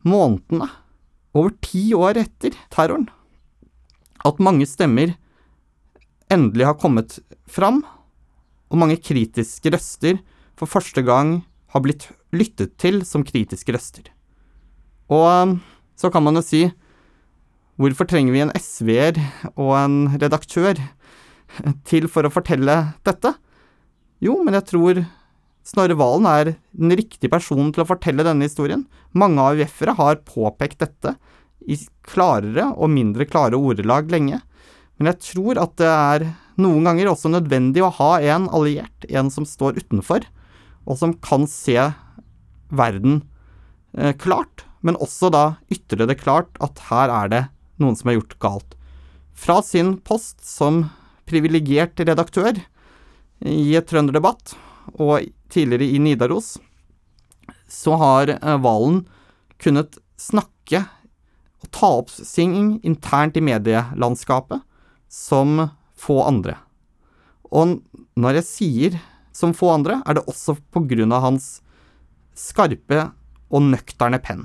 månedene, 0.08 0.68
over 1.36 1.52
ti 1.60 1.90
år 1.92 2.16
etter 2.22 2.54
terroren, 2.72 3.04
at 4.24 4.40
mange 4.40 4.64
stemmer 4.66 5.12
endelig 6.32 6.64
har 6.70 6.78
kommet 6.80 7.18
fram, 7.44 7.82
og 8.72 8.80
mange 8.80 8.96
kritiske 9.00 9.68
røster 9.74 10.22
for 10.56 10.72
første 10.72 11.04
gang 11.04 11.42
har 11.74 11.84
blitt 11.84 12.08
lyttet 12.32 12.78
til 12.80 13.02
som 13.04 13.26
kritiske 13.28 13.74
røster. 13.76 14.08
Og 15.12 15.58
så 16.00 16.08
kan 16.12 16.24
man 16.24 16.40
jo 16.40 16.44
si 16.44 16.68
Hvorfor 17.78 18.08
trenger 18.10 18.34
vi 18.34 18.40
en 18.42 18.50
SV-er 18.58 19.20
og 19.52 19.68
en 19.78 19.98
redaktør 20.18 20.80
til 21.86 22.08
for 22.10 22.26
å 22.26 22.32
fortelle 22.34 22.74
dette? 23.06 23.36
Jo, 24.24 24.40
men 24.42 24.56
jeg 24.58 24.66
tror 24.72 25.00
Snorre 25.68 25.96
Valen 25.98 26.26
er 26.30 26.52
den 26.72 26.94
riktige 26.96 27.30
personen 27.30 27.70
til 27.74 27.84
å 27.84 27.88
fortelle 27.88 28.24
denne 28.26 28.46
historien. 28.48 28.86
Mange 29.12 29.42
AUF-ere 29.52 29.94
har 29.98 30.22
påpekt 30.26 30.80
dette 30.80 31.14
i 31.68 31.76
klarere 32.08 32.70
og 32.72 32.90
mindre 32.94 33.26
klare 33.28 33.58
ordelag 33.60 34.08
lenge. 34.12 34.40
Men 34.96 35.12
jeg 35.12 35.20
tror 35.34 35.60
at 35.60 35.76
det 35.78 35.90
er 35.90 36.24
noen 36.58 36.88
ganger 36.88 37.12
også 37.12 37.30
nødvendig 37.30 37.84
å 37.84 37.92
ha 38.00 38.12
en 38.34 38.48
alliert, 38.54 39.06
en 39.06 39.28
som 39.30 39.46
står 39.46 39.78
utenfor, 39.78 40.24
og 40.88 40.98
som 40.98 41.12
kan 41.22 41.44
se 41.50 41.76
verden 42.72 43.20
eh, 43.94 44.16
klart, 44.18 44.64
men 44.82 44.98
også 44.98 45.30
da 45.34 45.44
ytre 45.72 46.08
det 46.08 46.18
klart 46.22 46.58
at 46.64 46.80
her 46.88 47.12
er 47.12 47.30
det 47.30 47.44
noen 47.78 47.94
som 47.98 48.10
har 48.10 48.18
gjort 48.18 48.38
galt. 48.42 48.74
Fra 49.38 49.60
sin 49.62 49.98
post 50.02 50.42
som 50.42 50.88
privilegert 51.28 52.00
redaktør 52.02 52.58
i 53.46 53.74
et 53.78 53.86
trønderdebatt 53.88 54.54
og 54.98 55.28
tidligere 55.52 55.88
i 55.94 56.00
Nidaros, 56.02 56.56
så 57.68 57.96
har 58.00 58.32
eh, 58.34 58.60
Valen 58.64 59.04
kunnet 59.62 59.98
snakke 60.18 60.84
og 61.62 61.70
ta 61.74 61.90
opp 62.00 62.10
singing 62.12 62.78
internt 62.86 63.36
i 63.38 63.44
medielandskapet 63.44 64.62
som 65.10 65.68
få 65.98 66.20
andre. 66.26 66.56
Og 67.50 67.78
når 68.18 68.40
jeg 68.40 68.48
sier 68.48 68.98
som 69.34 69.54
få 69.56 69.70
andre, 69.72 70.00
er 70.06 70.18
det 70.18 70.26
også 70.28 70.56
på 70.74 70.84
grunn 70.90 71.14
av 71.14 71.24
hans 71.24 71.58
skarpe 72.38 73.08
og 73.48 73.64
nøkterne 73.70 74.20
penn. 74.22 74.44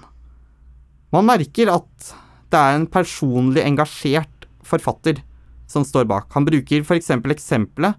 Man 1.14 1.28
merker 1.30 1.70
at 1.74 2.14
det 2.54 2.60
er 2.60 2.78
en 2.78 2.90
personlig 2.90 3.64
engasjert 3.66 4.48
forfatter 4.66 5.20
som 5.70 5.86
står 5.86 6.08
bak. 6.10 6.30
Han 6.34 6.46
bruker 6.48 6.86
f.eks. 6.86 7.12
eksempelet 7.34 7.98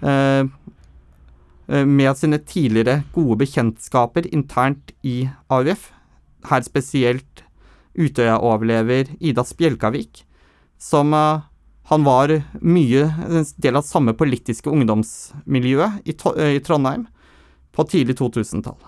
med 0.00 2.18
sine 2.18 2.38
tidligere 2.42 3.04
gode 3.14 3.36
bekjentskaper 3.42 4.26
internt 4.34 4.90
i 5.06 5.28
AUF, 5.52 5.90
her 6.50 6.64
spesielt 6.66 7.44
Utøya-overlever 7.94 9.12
Ida 9.20 9.44
Spjelkavik, 9.44 10.24
som 10.80 11.14
uh, 11.14 11.44
han 11.90 12.04
var 12.06 12.30
mye 12.62 13.08
del 13.58 13.78
av 13.78 13.82
samme 13.82 14.14
politiske 14.14 14.70
ungdomsmiljøet 14.70 16.06
i, 16.06 16.14
i 16.14 16.60
Trondheim 16.62 17.08
på 17.74 17.86
tidlig 17.90 18.14
2000-tall. 18.20 18.78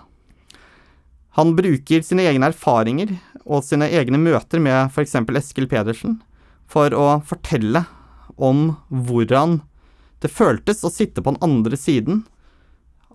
Han 1.35 1.51
bruker 1.57 2.05
sine 2.05 2.23
egne 2.29 2.51
erfaringer 2.53 3.17
og 3.43 3.65
sine 3.65 3.89
egne 3.91 4.21
møter 4.21 4.61
med 4.63 4.93
f.eks. 4.93 5.17
Eskil 5.19 5.67
Pedersen 5.67 6.21
for 6.69 6.95
å 6.95 7.19
fortelle 7.27 7.83
om 8.37 8.69
hvordan 8.87 9.59
det 10.23 10.31
føltes 10.31 10.83
å 10.87 10.91
sitte 10.91 11.21
på 11.21 11.31
den 11.35 11.43
andre 11.43 11.77
siden 11.79 12.23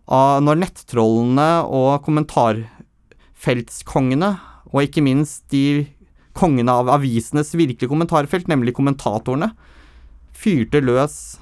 når 0.09 0.57
nettrollene 0.63 1.65
og 1.69 2.03
kommentarfeltskongene, 2.07 4.31
og 4.73 4.83
ikke 4.85 5.03
minst 5.05 5.45
de 5.53 5.87
kongene 6.39 6.73
av 6.81 6.89
avisenes 6.93 7.55
virkelige 7.57 7.91
kommentarfelt, 7.91 8.49
nemlig 8.49 8.75
kommentatorene, 8.77 9.49
fyrte 10.33 10.81
løs 10.81 11.39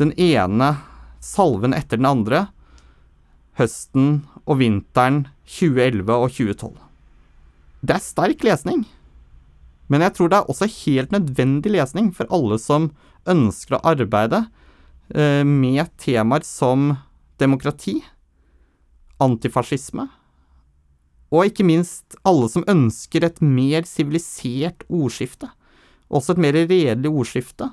den 0.00 0.12
ene 0.20 0.76
salven 1.24 1.74
etter 1.76 1.96
den 2.00 2.10
andre 2.10 2.46
høsten 3.60 4.22
og 4.46 4.58
vinteren 4.60 5.26
2011 5.48 6.16
og 6.16 6.30
2012. 6.32 6.76
Det 7.80 7.94
er 7.96 8.04
sterk 8.04 8.44
lesning. 8.44 8.84
Men 9.90 10.04
jeg 10.04 10.14
tror 10.16 10.28
det 10.30 10.38
er 10.38 10.50
også 10.52 10.68
helt 10.84 11.10
nødvendig 11.14 11.70
lesning 11.74 12.12
for 12.14 12.28
alle 12.32 12.58
som 12.62 12.90
ønsker 13.28 13.76
å 13.76 13.84
arbeide 13.92 14.44
med 15.10 15.88
temaer 15.98 16.44
som 16.46 16.92
demokrati, 17.40 17.96
antifascisme, 19.20 20.06
og 21.30 21.46
ikke 21.46 21.66
minst 21.66 22.16
alle 22.26 22.48
som 22.50 22.66
ønsker 22.70 23.26
et 23.26 23.38
mer 23.42 23.86
sivilisert 23.88 24.82
ordskifte, 24.90 25.50
også 26.10 26.34
et 26.34 26.42
mer 26.42 26.58
redelig 26.58 27.10
ordskifte, 27.10 27.70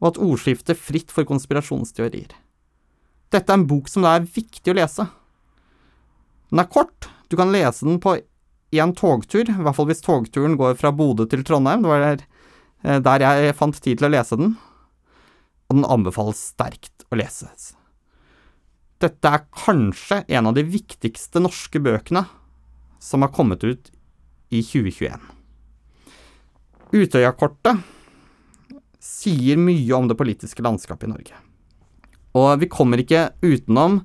og 0.00 0.12
et 0.12 0.20
ordskifte 0.24 0.76
fritt 0.78 1.12
for 1.12 1.28
konspirasjonsteorier. 1.28 2.32
Dette 3.30 3.52
er 3.52 3.60
en 3.60 3.68
bok 3.68 3.90
som 3.90 4.06
det 4.06 4.14
er 4.14 4.30
viktig 4.40 4.72
å 4.72 4.78
lese. 4.78 5.06
Den 6.50 6.62
er 6.64 6.70
kort, 6.72 7.10
du 7.28 7.36
kan 7.38 7.52
lese 7.52 7.86
den 7.86 8.00
på 8.02 8.16
én 8.74 8.94
togtur, 8.96 9.44
i 9.44 9.60
hvert 9.60 9.76
fall 9.76 9.90
hvis 9.90 10.02
togturen 10.02 10.56
går 10.58 10.78
fra 10.80 10.90
Bodø 10.94 11.28
til 11.28 11.44
Trondheim. 11.46 11.84
Det 11.84 11.92
var 11.92 12.04
der, 12.06 12.24
eh, 12.82 13.46
jeg 13.46 13.58
fant 13.58 13.76
tid 13.76 14.00
til 14.00 14.08
å 14.08 14.14
lese 14.16 14.38
den. 14.40 14.56
Og 15.70 15.78
den 15.78 15.86
anbefales 15.86 16.40
sterkt 16.50 17.06
å 17.10 17.18
leses. 17.20 17.72
Dette 19.00 19.30
er 19.30 19.46
kanskje 19.54 20.24
en 20.28 20.50
av 20.50 20.56
de 20.58 20.66
viktigste 20.66 21.40
norske 21.40 21.80
bøkene 21.80 22.26
som 23.00 23.22
har 23.24 23.32
kommet 23.32 23.62
ut 23.64 23.92
i 24.50 24.60
2021. 24.66 25.22
Utøya-kortet 26.90 27.80
sier 29.00 29.56
mye 29.56 29.94
om 29.96 30.10
det 30.10 30.18
politiske 30.18 30.64
landskapet 30.66 31.08
i 31.08 31.12
Norge. 31.14 31.38
Og 32.36 32.50
vi 32.60 32.68
kommer 32.70 33.00
ikke 33.00 33.30
utenom 33.40 34.02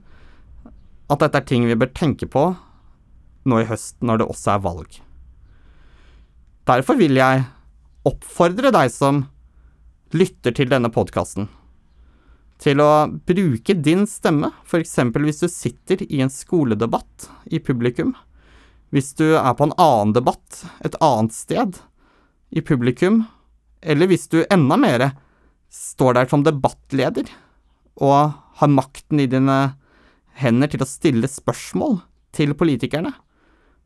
at 1.12 1.22
dette 1.22 1.42
er 1.42 1.50
ting 1.50 1.66
vi 1.68 1.78
bør 1.78 1.92
tenke 1.98 2.30
på 2.32 2.48
nå 3.46 3.60
i 3.62 3.68
høst 3.70 4.00
når 4.06 4.22
det 4.22 4.30
også 4.32 4.56
er 4.56 4.64
valg. 4.64 5.02
Derfor 6.66 6.98
vil 6.98 7.20
jeg 7.20 7.44
oppfordre 8.06 8.72
deg 8.74 8.94
som 8.94 9.26
lytter 10.14 10.54
til 10.56 10.70
denne 10.70 10.92
podkasten, 10.94 11.48
til 12.62 12.80
å 12.80 13.08
bruke 13.28 13.76
din 13.76 14.06
stemme, 14.08 14.52
f.eks. 14.64 14.96
hvis 15.12 15.44
du 15.44 15.48
sitter 15.52 16.06
i 16.06 16.22
en 16.24 16.32
skoledebatt 16.32 17.30
i 17.52 17.60
publikum, 17.60 18.14
hvis 18.94 19.14
du 19.18 19.36
er 19.36 19.54
på 19.58 19.68
en 19.68 19.76
annen 19.82 20.14
debatt 20.16 20.62
et 20.86 20.96
annet 21.04 21.36
sted 21.36 21.82
i 22.56 22.64
publikum, 22.64 23.26
eller 23.82 24.10
hvis 24.10 24.30
du 24.32 24.44
enda 24.50 24.78
mer 24.80 25.10
står 25.74 26.16
der 26.16 26.30
som 26.32 26.46
debattleder 26.46 27.28
og 28.00 28.36
har 28.60 28.72
makten 28.72 29.20
i 29.20 29.28
dine 29.30 29.76
hender 30.40 30.72
til 30.72 30.84
å 30.84 30.88
stille 30.88 31.28
spørsmål 31.32 32.00
til 32.36 32.56
politikerne, 32.58 33.12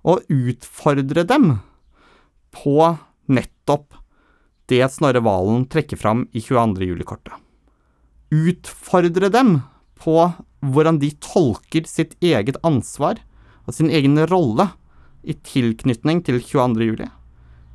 og 0.06 0.24
utfordre 0.32 1.26
dem 1.28 1.58
på 2.56 2.78
nettopp 3.30 3.98
det 4.70 4.86
Snorre 4.94 5.22
Valen 5.26 5.66
trekker 5.70 5.98
fram 5.98 6.28
i 6.32 6.42
22. 6.42 6.86
juli-kortet. 6.92 7.34
Utfordre 8.30 9.32
dem 9.34 9.62
på 10.00 10.16
hvordan 10.62 11.00
de 11.02 11.10
tolker 11.24 11.88
sitt 11.90 12.16
eget 12.22 12.60
ansvar 12.68 13.22
og 13.66 13.76
sin 13.76 13.90
egen 13.90 14.20
rolle 14.30 14.70
i 15.24 15.34
tilknytning 15.34 16.22
til 16.28 16.40
22. 16.42 16.90
juli. 16.92 17.10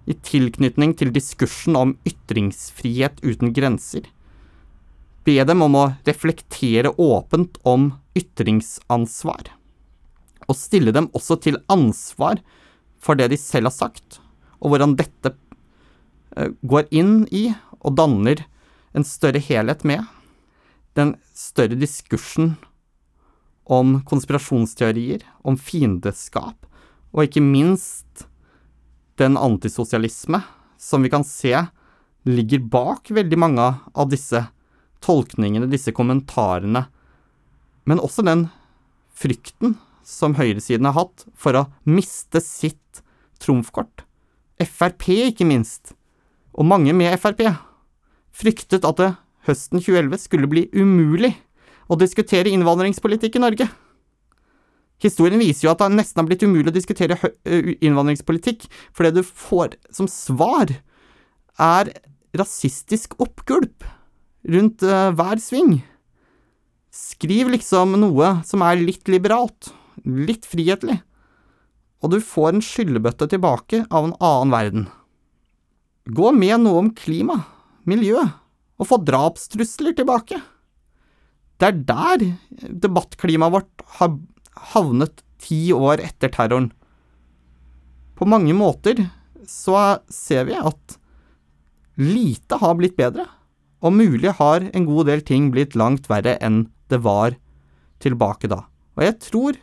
I 0.06 0.14
tilknytning 0.14 0.94
til 1.00 1.12
diskursen 1.14 1.76
om 1.80 1.96
ytringsfrihet 2.06 3.22
uten 3.24 3.54
grenser. 3.56 4.06
Be 5.24 5.38
dem 5.48 5.64
om 5.64 5.76
å 5.80 5.84
reflektere 6.06 6.92
åpent 7.00 7.56
om 7.64 7.92
ytringsansvar 8.14 9.54
og 10.48 10.58
stille 10.58 10.92
dem 10.94 11.08
også 11.16 11.38
til 11.40 11.58
ansvar 11.72 12.40
for 13.02 13.18
det 13.18 13.30
de 13.32 13.38
selv 13.40 13.70
har 13.70 13.76
sagt, 13.76 14.20
og 14.60 14.72
hvordan 14.72 14.96
dette 14.98 15.34
går 16.62 16.88
inn 16.90 17.24
i 17.30 17.48
og 17.84 17.96
danner 17.98 18.44
en 18.94 19.06
større 19.06 19.42
helhet 19.42 19.84
med 19.86 20.04
den 20.94 21.14
større 21.34 21.74
diskursen 21.78 22.54
om 23.64 23.96
konspirasjonsteorier, 24.06 25.24
om 25.42 25.56
fiendeskap, 25.58 26.66
og 27.14 27.26
ikke 27.26 27.42
minst 27.42 28.26
den 29.18 29.38
antisosialisme 29.38 30.42
som 30.78 31.04
vi 31.04 31.10
kan 31.12 31.24
se 31.26 31.54
ligger 32.28 32.62
bak 32.72 33.10
veldig 33.14 33.38
mange 33.40 33.66
av 33.94 34.10
disse 34.12 34.40
tolkningene, 35.04 35.68
disse 35.70 35.92
kommentarene, 35.96 36.86
men 37.84 38.00
også 38.00 38.24
den 38.24 38.48
frykten 39.14 39.76
som 40.04 40.36
høyresiden 40.38 40.88
har 40.88 40.96
hatt 40.98 41.26
for 41.36 41.56
å 41.56 41.66
miste 41.88 42.40
sitt 42.44 43.02
trumfkort. 43.40 44.04
Frp, 44.60 45.08
ikke 45.30 45.46
minst, 45.48 45.92
og 46.54 46.66
mange 46.70 46.94
med 46.96 47.14
Frp, 47.18 47.42
fryktet 48.34 48.86
at 48.86 49.00
det 49.00 49.10
høsten 49.48 49.80
2011 49.82 50.22
skulle 50.22 50.50
bli 50.50 50.68
umulig 50.72 51.34
å 51.90 51.98
diskutere 52.00 52.52
innvandringspolitikk 52.54 53.36
i 53.36 53.42
Norge. 53.42 53.66
Historien 55.02 55.40
viser 55.42 55.66
jo 55.66 55.72
at 55.74 55.82
det 55.82 55.90
nesten 55.92 56.22
har 56.22 56.28
blitt 56.30 56.44
umulig 56.46 56.70
å 56.70 56.74
diskutere 56.74 57.18
innvandringspolitikk, 57.44 58.64
for 58.94 59.04
det 59.04 59.18
du 59.18 59.26
får 59.26 59.74
som 59.92 60.08
svar, 60.08 60.70
er 61.60 61.92
rasistisk 62.34 63.18
oppgulp 63.22 63.84
rundt 64.50 64.82
hver 64.82 65.42
sving. 65.42 65.82
Skriv 66.94 67.50
liksom 67.52 67.98
noe 68.00 68.36
som 68.46 68.62
er 68.64 68.80
litt 68.80 69.10
liberalt, 69.10 69.74
litt 70.06 70.46
frihetlig, 70.48 71.00
og 72.02 72.14
du 72.14 72.18
får 72.22 72.54
en 72.54 72.64
skyllebøtte 72.64 73.28
tilbake 73.34 73.84
av 73.90 74.08
en 74.08 74.16
annen 74.18 74.54
verden. 74.54 74.86
Gå 76.04 76.32
med 76.36 76.60
noe 76.64 76.82
om 76.82 76.90
klima, 76.92 77.38
miljø, 77.88 78.20
og 78.76 78.88
få 78.88 78.98
drapstrusler 79.00 79.94
tilbake. 79.96 80.40
Det 81.56 81.70
er 81.70 81.78
der 81.88 82.24
debattklimaet 82.84 83.54
vårt 83.54 83.84
har 83.98 84.16
havnet 84.74 85.22
ti 85.40 85.70
år 85.72 86.02
etter 86.04 86.32
terroren. 86.34 86.72
På 88.14 88.28
mange 88.28 88.52
måter 88.56 89.06
så 89.48 90.00
ser 90.12 90.48
vi 90.50 90.58
at 90.58 90.98
lite 92.00 92.58
har 92.60 92.76
blitt 92.76 92.98
bedre, 92.98 93.26
og 93.84 93.96
mulig 93.96 94.34
har 94.40 94.68
en 94.72 94.88
god 94.88 95.08
del 95.08 95.22
ting 95.24 95.50
blitt 95.54 95.76
langt 95.78 96.08
verre 96.10 96.36
enn 96.44 96.66
det 96.92 97.00
var 97.04 97.36
tilbake 98.04 98.50
da. 98.50 98.64
Og 98.98 99.06
jeg 99.06 99.20
tror 99.24 99.58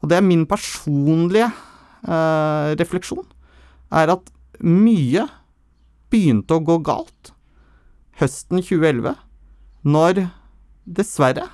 og 0.00 0.08
det 0.08 0.16
er 0.16 0.24
min 0.24 0.46
personlige 0.48 1.48
eh, 2.08 2.68
refleksjon, 2.80 3.26
er 3.92 4.12
at 4.14 4.30
mye 4.64 5.26
begynte 6.10 6.56
å 6.56 6.64
gå 6.64 6.78
galt 6.84 7.32
høsten 8.20 8.60
2011, 8.60 9.14
når 9.88 10.26
dessverre 10.84 11.46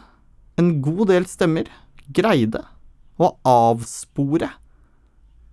en 0.59 0.79
god 0.83 1.12
del 1.12 1.27
stemmer 1.31 1.69
greide 2.16 2.64
å 3.23 3.33
avspore 3.47 4.49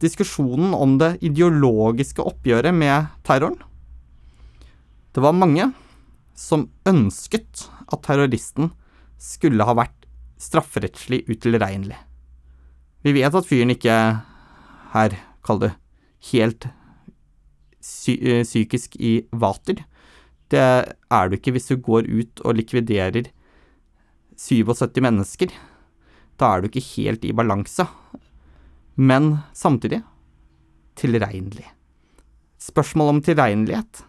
diskusjonen 0.04 0.74
om 0.76 0.98
det 1.00 1.16
ideologiske 1.24 2.24
oppgjøret 2.24 2.76
med 2.76 3.12
terroren. 3.28 3.60
Det 5.14 5.22
var 5.24 5.38
mange 5.38 5.70
som 6.36 6.66
ønsket 6.90 7.68
at 7.86 8.02
terroristen 8.08 8.72
skulle 9.22 9.68
ha 9.68 9.76
vært 9.78 10.08
strafferettslig 10.42 11.22
utilregnelig. 11.30 12.00
Vi 13.04 13.14
vet 13.16 13.36
at 13.36 13.48
fyren 13.48 13.72
ikke 13.76 13.94
er, 13.94 15.16
kall 15.46 15.62
det, 15.62 15.74
helt 16.32 16.68
psykisk 17.84 18.96
i 19.00 19.18
vater. 19.32 19.84
Det 20.52 20.64
er 20.64 21.30
du 21.30 21.36
ikke 21.38 21.54
hvis 21.56 21.70
du 21.72 21.78
går 21.82 22.08
ut 22.08 22.44
og 22.46 22.58
likviderer 22.58 23.30
77 24.40 25.02
mennesker. 25.04 25.52
Da 26.40 26.54
er 26.54 26.64
du 26.64 26.70
ikke 26.70 26.86
helt 26.94 27.26
i 27.26 27.36
balanse. 27.36 27.86
Men 28.96 29.38
samtidig 29.58 30.04
tilregnelig. 31.00 31.66
Spørsmålet 32.62 33.16
om 33.16 33.22
tilregnelighet 33.26 34.04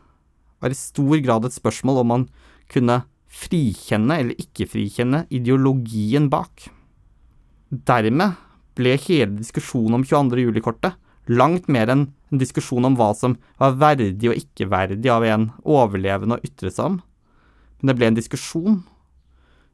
var 0.63 0.73
i 0.73 0.79
stor 0.79 1.17
grad 1.25 1.49
et 1.49 1.57
spørsmål 1.57 2.03
om 2.03 2.11
man 2.13 2.27
kunne 2.73 3.03
frikjenne 3.35 4.21
eller 4.21 4.41
ikke 4.41 4.69
frikjenne 4.71 5.25
ideologien 5.35 6.29
bak. 6.33 6.69
Dermed 7.71 8.37
ble 8.79 8.95
hele 9.07 9.33
diskusjonen 9.39 9.99
om 9.99 10.05
22. 10.07 10.45
juli-kortet 10.47 11.01
langt 11.31 11.69
mer 11.73 11.91
enn 11.93 12.07
en 12.33 12.41
diskusjon 12.41 12.85
om 12.85 12.97
hva 12.99 13.13
som 13.17 13.37
var 13.61 13.77
verdig 13.81 14.31
og 14.31 14.39
ikke 14.39 14.69
verdig 14.71 15.11
av 15.13 15.25
en 15.27 15.49
overlevende 15.63 16.39
å 16.39 16.45
ytre 16.47 16.73
seg 16.73 16.93
om. 16.93 16.97
Men 17.81 17.91
det 17.91 17.97
ble 17.99 18.11
en 18.11 18.19
diskusjon 18.19 18.81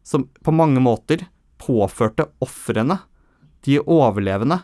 som 0.06 0.26
på 0.44 0.54
mange 0.54 0.82
måter 0.82 1.26
påførte 1.60 2.30
ofrene, 2.40 3.00
de 3.66 3.76
overlevende, 3.80 4.62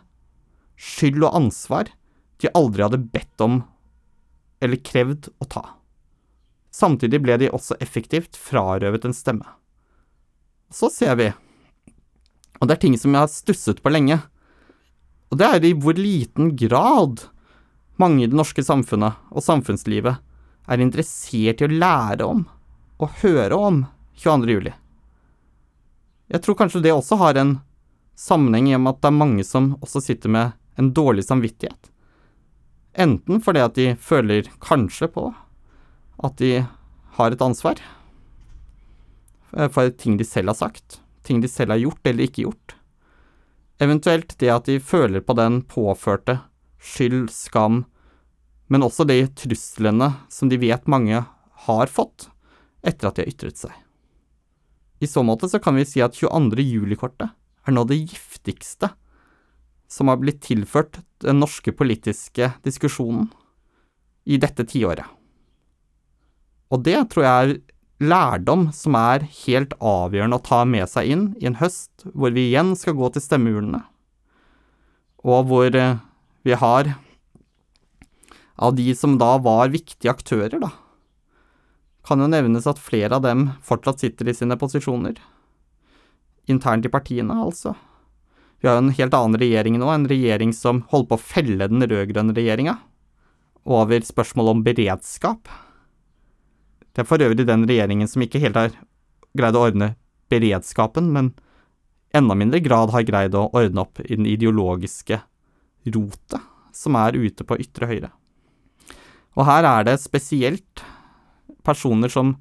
skyld 0.76 1.20
og 1.24 1.34
ansvar 1.36 1.90
de 2.40 2.52
aldri 2.56 2.84
hadde 2.84 3.04
bedt 3.12 3.44
om 3.44 3.60
eller 4.64 4.80
krevd 4.80 5.28
å 5.40 5.48
ta. 5.52 5.64
Samtidig 6.72 7.20
ble 7.24 7.36
de 7.40 7.52
også 7.52 7.76
effektivt 7.80 8.36
frarøvet 8.40 9.04
en 9.08 9.16
stemme. 9.16 9.44
Så 10.72 10.88
ser 10.92 11.16
vi 11.20 11.30
og 12.60 12.68
det 12.68 12.76
er 12.76 12.82
ting 12.86 12.96
som 12.98 13.14
jeg 13.14 13.20
har 13.20 13.32
stusset 13.32 13.82
på 13.84 13.92
lenge. 13.92 14.18
Og 15.30 15.40
det 15.40 15.48
er 15.48 15.66
i 15.66 15.74
hvor 15.74 15.96
liten 15.98 16.52
grad 16.58 17.26
mange 18.00 18.24
i 18.24 18.30
det 18.30 18.36
norske 18.36 18.62
samfunnet 18.64 19.16
og 19.32 19.44
samfunnslivet 19.44 20.20
er 20.66 20.82
interessert 20.82 21.62
i 21.62 21.66
å 21.66 21.72
lære 21.72 22.26
om 22.26 22.44
og 23.02 23.18
høre 23.22 23.56
om 23.56 23.82
22. 24.16 24.52
juli. 24.56 24.72
Jeg 26.32 26.42
tror 26.42 26.58
kanskje 26.58 26.82
det 26.84 26.94
også 26.94 27.18
har 27.20 27.38
en 27.38 27.58
sammenheng 28.18 28.70
i 28.70 28.76
at 28.78 29.02
det 29.02 29.10
er 29.10 29.18
mange 29.18 29.44
som 29.46 29.74
også 29.84 30.02
sitter 30.02 30.32
med 30.32 30.56
en 30.80 30.92
dårlig 30.96 31.26
samvittighet. 31.26 31.90
Enten 32.96 33.42
fordi 33.44 33.62
at 33.62 33.76
de 33.76 33.90
føler 34.00 34.48
kanskje 34.64 35.08
på 35.12 35.28
at 36.24 36.38
de 36.40 36.64
har 37.18 37.32
et 37.32 37.44
ansvar 37.44 37.80
for 39.72 39.92
ting 40.00 40.16
de 40.20 40.24
selv 40.26 40.52
har 40.52 40.58
sagt, 40.58 41.00
ting 41.24 41.40
de 41.40 41.48
selv 41.48 41.74
har 41.74 41.80
gjort 41.80 42.08
eller 42.08 42.26
ikke 42.26 42.44
gjort. 42.46 42.76
Eventuelt 43.82 44.38
det 44.40 44.52
at 44.52 44.68
de 44.68 44.78
føler 44.80 45.20
på 45.20 45.36
den 45.36 45.60
påførte 45.68 46.38
skyld, 46.80 47.28
skam, 47.32 47.84
men 48.72 48.84
også 48.86 49.04
de 49.08 49.20
truslene 49.36 50.12
som 50.32 50.50
de 50.50 50.58
vet 50.60 50.88
mange 50.90 51.20
har 51.66 51.92
fått 51.92 52.30
etter 52.86 53.10
at 53.10 53.18
de 53.18 53.26
har 53.26 53.32
ytret 53.34 53.60
seg. 53.60 53.74
I 55.00 55.08
så 55.10 55.22
måte 55.26 55.48
så 55.52 55.60
kan 55.60 55.76
vi 55.76 55.84
si 55.84 56.00
at 56.00 56.16
22. 56.16 56.62
juli-kortet 56.64 57.28
er 57.66 57.74
nå 57.74 57.84
det 57.88 57.98
giftigste 58.00 58.94
som 59.90 60.08
har 60.08 60.18
blitt 60.22 60.40
tilført 60.46 61.02
den 61.22 61.40
norske 61.42 61.74
politiske 61.76 62.50
diskusjonen 62.64 63.28
i 64.26 64.38
dette 64.42 64.64
tiåret. 64.66 65.06
Og 66.72 66.82
det 66.82 66.98
tror 67.12 67.26
jeg 67.26 67.36
er 67.44 67.58
lærdom 68.02 68.68
som 68.76 68.96
er 68.98 69.24
helt 69.46 69.72
avgjørende 69.80 70.38
å 70.38 70.44
ta 70.44 70.62
med 70.68 70.88
seg 70.90 71.12
inn 71.12 71.26
i 71.40 71.48
en 71.48 71.58
høst 71.60 72.04
hvor 72.12 72.34
vi 72.34 72.50
igjen 72.50 72.74
skal 72.76 72.96
gå 72.98 73.08
til 73.14 73.24
stemmeurnene, 73.24 73.82
og 75.24 75.48
hvor 75.48 75.72
eh, 75.72 75.98
vi 76.46 76.58
har 76.60 76.92
av 78.56 78.76
de 78.76 78.92
som 78.96 79.16
da 79.20 79.36
var 79.42 79.72
viktige 79.72 80.12
aktører, 80.12 80.58
da, 80.60 80.70
kan 82.06 82.22
jo 82.22 82.28
nevnes 82.30 82.68
at 82.70 82.80
flere 82.80 83.18
av 83.18 83.24
dem 83.24 83.50
fortsatt 83.66 84.00
sitter 84.00 84.30
i 84.30 84.36
sine 84.36 84.56
posisjoner. 84.60 85.18
Internt 86.46 86.86
i 86.86 86.92
partiene, 86.92 87.34
altså. 87.34 87.74
Vi 88.62 88.68
har 88.68 88.78
jo 88.78 88.86
en 88.86 88.96
helt 88.96 89.16
annen 89.16 89.40
regjering 89.40 89.76
nå, 89.80 89.88
en 89.90 90.06
regjering 90.08 90.54
som 90.56 90.84
holder 90.92 91.10
på 91.10 91.18
å 91.18 91.24
felle 91.34 91.68
den 91.68 91.84
rød-grønne 91.84 92.36
regjeringa 92.36 92.78
over 93.66 94.04
spørsmål 94.06 94.52
om 94.54 94.62
beredskap. 94.64 95.50
Det 96.96 97.02
er 97.02 97.08
for 97.10 97.20
øvrig 97.20 97.44
den 97.44 97.66
regjeringen 97.68 98.08
som 98.08 98.22
ikke 98.24 98.40
helt 98.40 98.56
har 98.56 98.70
greid 99.36 99.56
å 99.58 99.66
ordne 99.68 99.90
beredskapen, 100.32 101.10
men 101.12 101.34
enda 102.16 102.32
mindre 102.32 102.62
grad 102.64 102.94
har 102.94 103.04
greid 103.04 103.36
å 103.36 103.50
ordne 103.52 103.84
opp 103.84 104.00
i 104.00 104.16
den 104.16 104.24
ideologiske 104.30 105.18
rotet 105.92 106.46
som 106.72 106.96
er 106.96 107.18
ute 107.20 107.44
på 107.44 107.58
ytre 107.60 107.90
høyre. 107.90 108.10
Og 109.36 109.44
her 109.44 109.68
er 109.68 109.84
det 109.84 109.98
spesielt 110.00 110.80
personer 111.68 112.08
som 112.08 112.32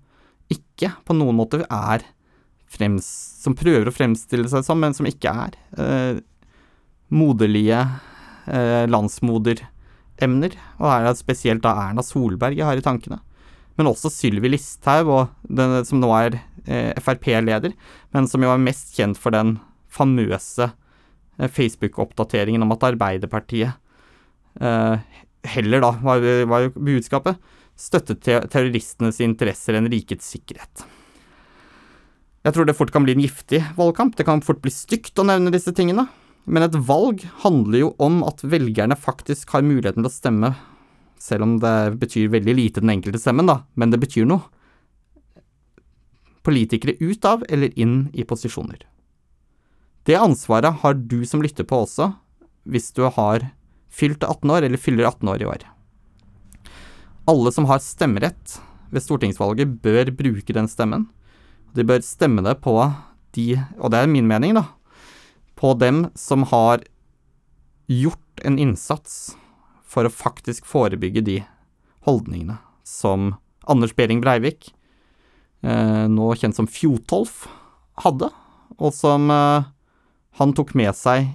ikke 0.51 0.93
på 1.03 1.19
noen 1.19 1.35
måte 1.35 1.65
er 1.67 2.07
frems, 2.71 3.07
Som 3.43 3.53
prøver 3.55 3.87
å 3.87 3.93
fremstille 3.93 4.49
seg 4.49 4.63
som, 4.65 4.79
men 4.79 4.95
som 4.95 5.05
ikke 5.05 5.31
er. 5.31 5.53
Eh, 5.77 6.17
moderlige 7.13 7.83
eh, 8.47 8.87
landsmoderemner. 8.89 10.55
Og 10.79 10.87
her 10.89 11.03
er 11.03 11.11
det 11.11 11.21
spesielt 11.21 11.63
da 11.63 11.75
Erna 11.85 12.03
Solberg 12.03 12.57
jeg 12.57 12.65
har 12.67 12.79
i 12.79 12.83
tankene 12.83 13.19
men 13.75 13.89
også 13.89 14.11
Sylvi 14.13 14.51
Listhaug, 14.53 15.11
som 15.88 16.01
nå 16.01 16.11
er 16.15 16.39
eh, 16.65 16.91
Frp-leder, 17.01 17.75
men 18.15 18.29
som 18.31 18.43
jo 18.43 18.51
er 18.53 18.63
mest 18.63 18.95
kjent 18.95 19.19
for 19.19 19.35
den 19.35 19.57
famøse 19.91 20.69
eh, 20.69 21.51
Facebook-oppdateringen 21.51 22.63
om 22.63 22.73
at 22.75 22.88
Arbeiderpartiet 22.91 23.75
eh, 24.61 25.15
heller, 25.55 25.83
da, 25.83 25.93
var, 26.03 26.27
var 26.49 26.69
budskapet, 26.75 27.39
støttet 27.75 28.23
te 28.23 28.39
terroristenes 28.51 29.19
interesser 29.23 29.77
enn 29.77 29.89
rikets 29.91 30.29
sikkerhet. 30.31 30.85
Jeg 32.45 32.53
tror 32.55 32.67
det 32.69 32.77
fort 32.77 32.93
kan 32.93 33.03
bli 33.03 33.15
en 33.15 33.23
giftig 33.25 33.59
valgkamp, 33.75 34.15
det 34.15 34.27
kan 34.27 34.43
fort 34.45 34.61
bli 34.63 34.71
stygt 34.71 35.17
å 35.19 35.25
nevne 35.27 35.51
disse 35.53 35.73
tingene, 35.75 36.07
men 36.45 36.61
et 36.61 36.77
valg 36.88 37.23
handler 37.41 37.81
jo 37.81 37.91
om 38.05 38.21
at 38.23 38.43
velgerne 38.45 38.95
faktisk 38.95 39.55
har 39.55 39.65
muligheten 39.65 40.05
til 40.05 40.11
å 40.11 40.13
stemme 40.13 40.51
selv 41.25 41.45
om 41.45 41.55
det 41.61 41.97
betyr 42.01 42.29
veldig 42.33 42.55
lite 42.57 42.83
den 42.83 42.93
enkelte 42.93 43.21
stemmen, 43.21 43.49
da, 43.49 43.63
men 43.73 43.93
det 43.93 44.01
betyr 44.03 44.27
noe. 44.29 44.45
Politikere 46.45 46.97
ut 47.01 47.25
av 47.25 47.45
eller 47.49 47.73
inn 47.79 48.11
i 48.13 48.25
posisjoner. 48.27 48.83
Det 50.05 50.19
ansvaret 50.19 50.83
har 50.83 50.93
du 50.93 51.23
som 51.25 51.41
lytter 51.41 51.65
på 51.65 51.81
også, 51.88 52.11
hvis 52.69 52.91
du 52.93 53.07
har 53.09 53.47
fylt 53.89 54.21
18 54.21 54.51
år 54.53 54.67
eller 54.67 54.81
fyller 54.81 55.07
18 55.09 55.31
år 55.33 55.41
i 55.41 55.49
år. 55.49 55.65
Alle 57.25 57.51
som 57.53 57.65
har 57.65 57.81
stemmerett 57.81 58.59
ved 58.93 59.01
stortingsvalget, 59.01 59.79
bør 59.81 60.11
bruke 60.13 60.53
den 60.53 60.69
stemmen. 60.69 61.07
De 61.73 61.83
bør 61.83 62.05
stemme 62.05 62.43
det 62.45 62.59
på 62.61 62.75
de, 63.35 63.47
og 63.81 63.89
det 63.91 64.03
er 64.03 64.11
min 64.11 64.29
mening, 64.29 64.53
da, 64.59 64.67
på 65.57 65.73
dem 65.81 66.05
som 66.15 66.45
har 66.51 66.85
gjort 67.89 68.45
en 68.45 68.59
innsats 68.61 69.33
for 69.85 70.07
å 70.07 70.13
faktisk 70.13 70.65
forebygge 70.67 71.23
de 71.25 71.37
holdningene 72.05 72.57
som 72.85 73.33
Anders 73.69 73.95
Behring 73.97 74.21
Breivik, 74.21 74.73
eh, 75.61 76.05
nå 76.09 76.33
kjent 76.37 76.57
som 76.57 76.69
Fjotolf, 76.69 77.45
hadde, 78.03 78.29
og 78.75 78.91
som 78.93 79.29
eh, 79.31 79.69
han 80.41 80.53
tok 80.57 80.75
med 80.75 80.91
seg 80.97 81.31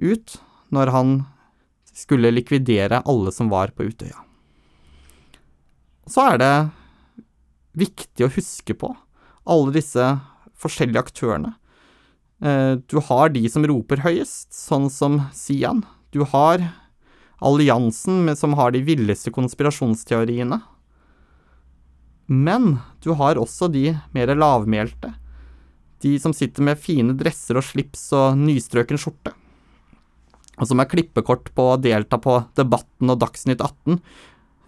ut 0.00 0.38
når 0.72 0.94
han 0.94 1.14
skulle 1.90 2.32
likvidere 2.32 3.02
alle 3.04 3.32
som 3.34 3.50
var 3.52 3.74
på 3.76 3.90
Utøya. 3.90 4.16
Så 6.10 6.24
er 6.32 6.40
det 6.40 6.54
viktig 7.78 8.26
å 8.26 8.32
huske 8.34 8.74
på 8.74 8.94
alle 9.50 9.74
disse 9.74 10.06
forskjellige 10.60 11.04
aktørene. 11.06 11.54
Eh, 12.40 12.80
du 12.88 12.98
har 13.04 13.32
de 13.34 13.44
som 13.52 13.66
roper 13.68 14.02
høyest, 14.04 14.52
sånn 14.56 14.88
som 14.90 15.20
Sian. 15.36 15.84
Du 16.10 16.24
har 16.32 16.64
alliansen 17.40 18.36
som 18.36 18.54
har 18.58 18.74
de 18.74 18.82
villeste 18.84 19.32
konspirasjonsteoriene. 19.34 20.60
Men 22.30 22.76
du 23.02 23.12
har 23.18 23.40
også 23.40 23.70
de 23.72 23.96
mer 24.14 24.30
lavmælte. 24.36 25.14
De 26.00 26.14
som 26.20 26.32
sitter 26.36 26.64
med 26.64 26.80
fine 26.80 27.16
dresser 27.18 27.58
og 27.58 27.66
slips 27.66 28.06
og 28.16 28.38
nystrøken 28.38 29.00
skjorte. 29.00 29.34
Og 30.60 30.68
som 30.68 30.80
er 30.80 30.88
klippekort 30.88 31.50
på 31.56 31.66
å 31.72 31.80
delta 31.80 32.20
på 32.20 32.36
Debatten 32.56 33.12
og 33.12 33.20
Dagsnytt 33.22 33.62
18, 33.64 34.00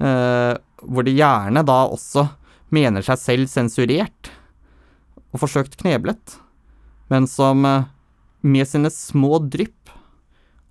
eh, 0.01 0.55
hvor 0.83 1.07
de 1.07 1.15
gjerne 1.15 1.65
da 1.69 1.83
også 1.87 2.27
mener 2.73 3.05
seg 3.05 3.21
selv 3.21 3.53
sensurert 3.53 4.33
og 5.33 5.43
forsøkt 5.45 5.77
kneblet, 5.81 6.39
men 7.13 7.29
som 7.29 7.65
eh, 7.69 7.89
med 8.43 8.69
sine 8.69 8.91
små 8.93 9.39
drypp 9.53 9.93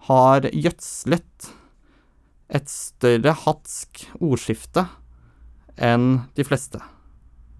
har 0.09 0.49
gjødslet 0.49 1.51
et 2.51 2.67
større 2.69 3.33
hatsk 3.45 4.03
ordskifte 4.19 4.85
enn 5.79 6.25
de 6.35 6.45
fleste. 6.45 6.81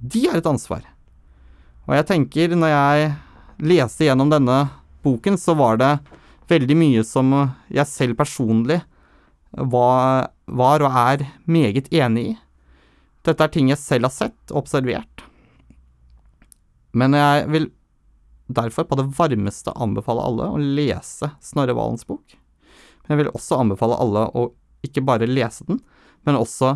De 0.02 0.26
har 0.28 0.42
et 0.42 0.50
ansvar. 0.50 0.84
Og 1.88 1.96
jeg 1.96 2.08
tenker, 2.10 2.56
når 2.56 2.74
jeg 2.74 3.12
leste 3.72 4.06
gjennom 4.06 4.32
denne 4.32 4.66
boken, 5.06 5.38
så 5.40 5.56
var 5.58 5.80
det 5.82 5.92
veldig 6.52 6.78
mye 6.78 7.04
som 7.08 7.32
jeg 7.72 7.88
selv 7.90 8.20
personlig 8.20 8.82
var, 9.52 10.32
var 10.46 10.84
og 10.84 11.02
er 11.06 11.26
meget 11.46 11.92
enig 11.94 12.32
i. 12.34 12.38
Dette 13.26 13.46
er 13.46 13.54
ting 13.54 13.70
jeg 13.70 13.80
selv 13.80 14.10
har 14.10 14.16
sett 14.16 14.54
og 14.54 14.64
observert. 14.64 15.26
Men 16.98 17.16
jeg 17.16 17.48
vil 17.54 17.70
derfor 18.52 18.84
på 18.88 18.98
det 19.00 19.08
varmeste 19.16 19.72
anbefale 19.80 20.24
alle 20.28 20.50
å 20.52 20.60
lese 20.60 21.32
Snorre 21.44 21.76
Valens 21.78 22.04
bok. 22.08 22.36
Men 23.04 23.16
jeg 23.16 23.22
vil 23.22 23.32
også 23.32 23.62
anbefale 23.62 24.00
alle 24.02 24.26
å 24.36 24.50
ikke 24.86 25.04
bare 25.06 25.30
lese 25.30 25.66
den, 25.68 25.80
men 26.26 26.40
også 26.40 26.76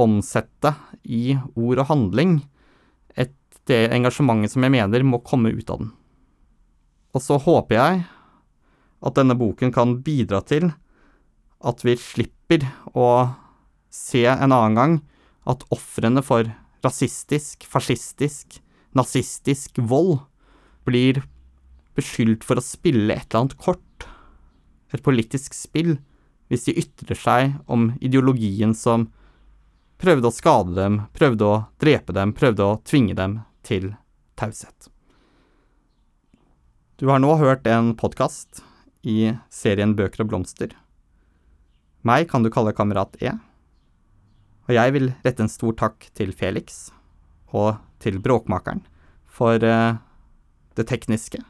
omsette 0.00 0.74
i 1.04 1.36
ord 1.54 1.84
og 1.84 1.88
handling 1.90 2.38
et, 3.16 3.34
det 3.68 3.86
engasjementet 3.94 4.52
som 4.54 4.66
jeg 4.66 4.74
mener 4.74 5.06
må 5.06 5.22
komme 5.24 5.54
ut 5.54 5.70
av 5.70 5.84
den. 5.84 5.92
Og 7.14 7.22
så 7.22 7.38
håper 7.38 7.78
jeg 7.78 8.02
at 9.04 9.16
denne 9.18 9.36
boken 9.38 9.72
kan 9.74 9.98
bidra 10.04 10.40
til 10.44 10.70
at 11.64 11.84
vi 11.86 11.94
slipper 12.00 12.66
å 12.92 13.08
se 13.94 14.24
en 14.28 14.52
annen 14.52 14.78
gang 14.78 14.96
at 15.48 15.64
ofrene 15.74 16.22
for 16.24 16.48
rasistisk, 16.84 17.64
fascistisk, 17.68 18.58
nazistisk 18.96 19.78
vold 19.78 20.18
blir 20.88 21.22
beskyldt 21.96 22.44
for 22.44 22.58
å 22.58 22.64
spille 22.64 23.14
et 23.14 23.28
eller 23.28 23.44
annet 23.44 23.56
kort, 23.60 24.08
et 24.92 25.02
politisk 25.04 25.54
spill, 25.56 25.96
hvis 26.48 26.66
de 26.68 26.76
ytrer 26.82 27.18
seg 27.18 27.54
om 27.70 27.92
ideologien 28.04 28.74
som 28.76 29.08
prøvde 30.00 30.28
å 30.28 30.34
skade 30.34 30.74
dem, 30.76 31.00
prøvde 31.16 31.46
å 31.48 31.62
drepe 31.80 32.14
dem, 32.16 32.34
prøvde 32.36 32.66
å 32.66 32.80
tvinge 32.84 33.16
dem 33.18 33.40
til 33.64 33.94
taushet. 34.38 34.90
Du 37.00 37.08
har 37.10 37.20
nå 37.22 37.34
hørt 37.40 37.66
en 37.66 37.94
podkast 37.98 38.62
i 39.02 39.34
serien 39.50 39.96
Bøker 39.98 40.24
og 40.24 40.30
blomster. 40.30 40.74
Meg 42.04 42.28
kan 42.30 42.44
du 42.44 42.50
kalle 42.52 42.74
Kamerat 42.76 43.16
E. 43.24 43.32
Og 44.68 44.76
jeg 44.76 44.94
vil 44.94 45.10
rette 45.24 45.44
en 45.44 45.52
stor 45.52 45.74
takk 45.80 46.06
til 46.16 46.32
Felix 46.36 46.88
og 47.52 47.80
til 48.00 48.20
Bråkmakeren 48.22 48.82
for 49.28 49.60
uh, 49.60 49.96
det 50.78 50.86
tekniske. 50.88 51.40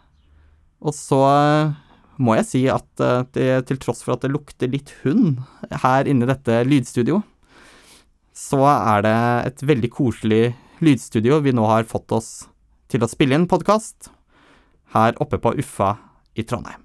Og 0.84 0.94
så 0.96 1.20
uh, 1.20 1.74
må 2.22 2.36
jeg 2.38 2.46
si 2.48 2.62
at 2.70 2.88
uh, 3.02 3.26
det, 3.34 3.66
til 3.68 3.80
tross 3.82 4.02
for 4.04 4.16
at 4.16 4.24
det 4.24 4.32
lukter 4.34 4.70
litt 4.70 4.92
hund 5.02 5.40
her 5.84 6.10
inne 6.10 6.26
i 6.26 6.30
dette 6.30 6.60
lydstudio, 6.68 7.22
så 8.34 8.62
er 8.66 9.04
det 9.06 9.16
et 9.50 9.64
veldig 9.70 9.90
koselig 9.94 10.44
lydstudio 10.84 11.38
vi 11.44 11.54
nå 11.54 11.66
har 11.70 11.86
fått 11.88 12.12
oss 12.14 12.30
til 12.90 13.04
å 13.04 13.10
spille 13.10 13.38
inn 13.38 13.48
podkast 13.50 14.10
her 14.94 15.16
oppe 15.22 15.40
på 15.42 15.54
Uffa 15.62 15.94
i 16.34 16.44
Trondheim. 16.46 16.82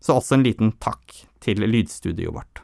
Så 0.00 0.16
også 0.16 0.38
en 0.38 0.46
liten 0.46 0.72
takk 0.80 1.14
til 1.44 1.62
lydstudioet 1.66 2.34
vårt. 2.34 2.62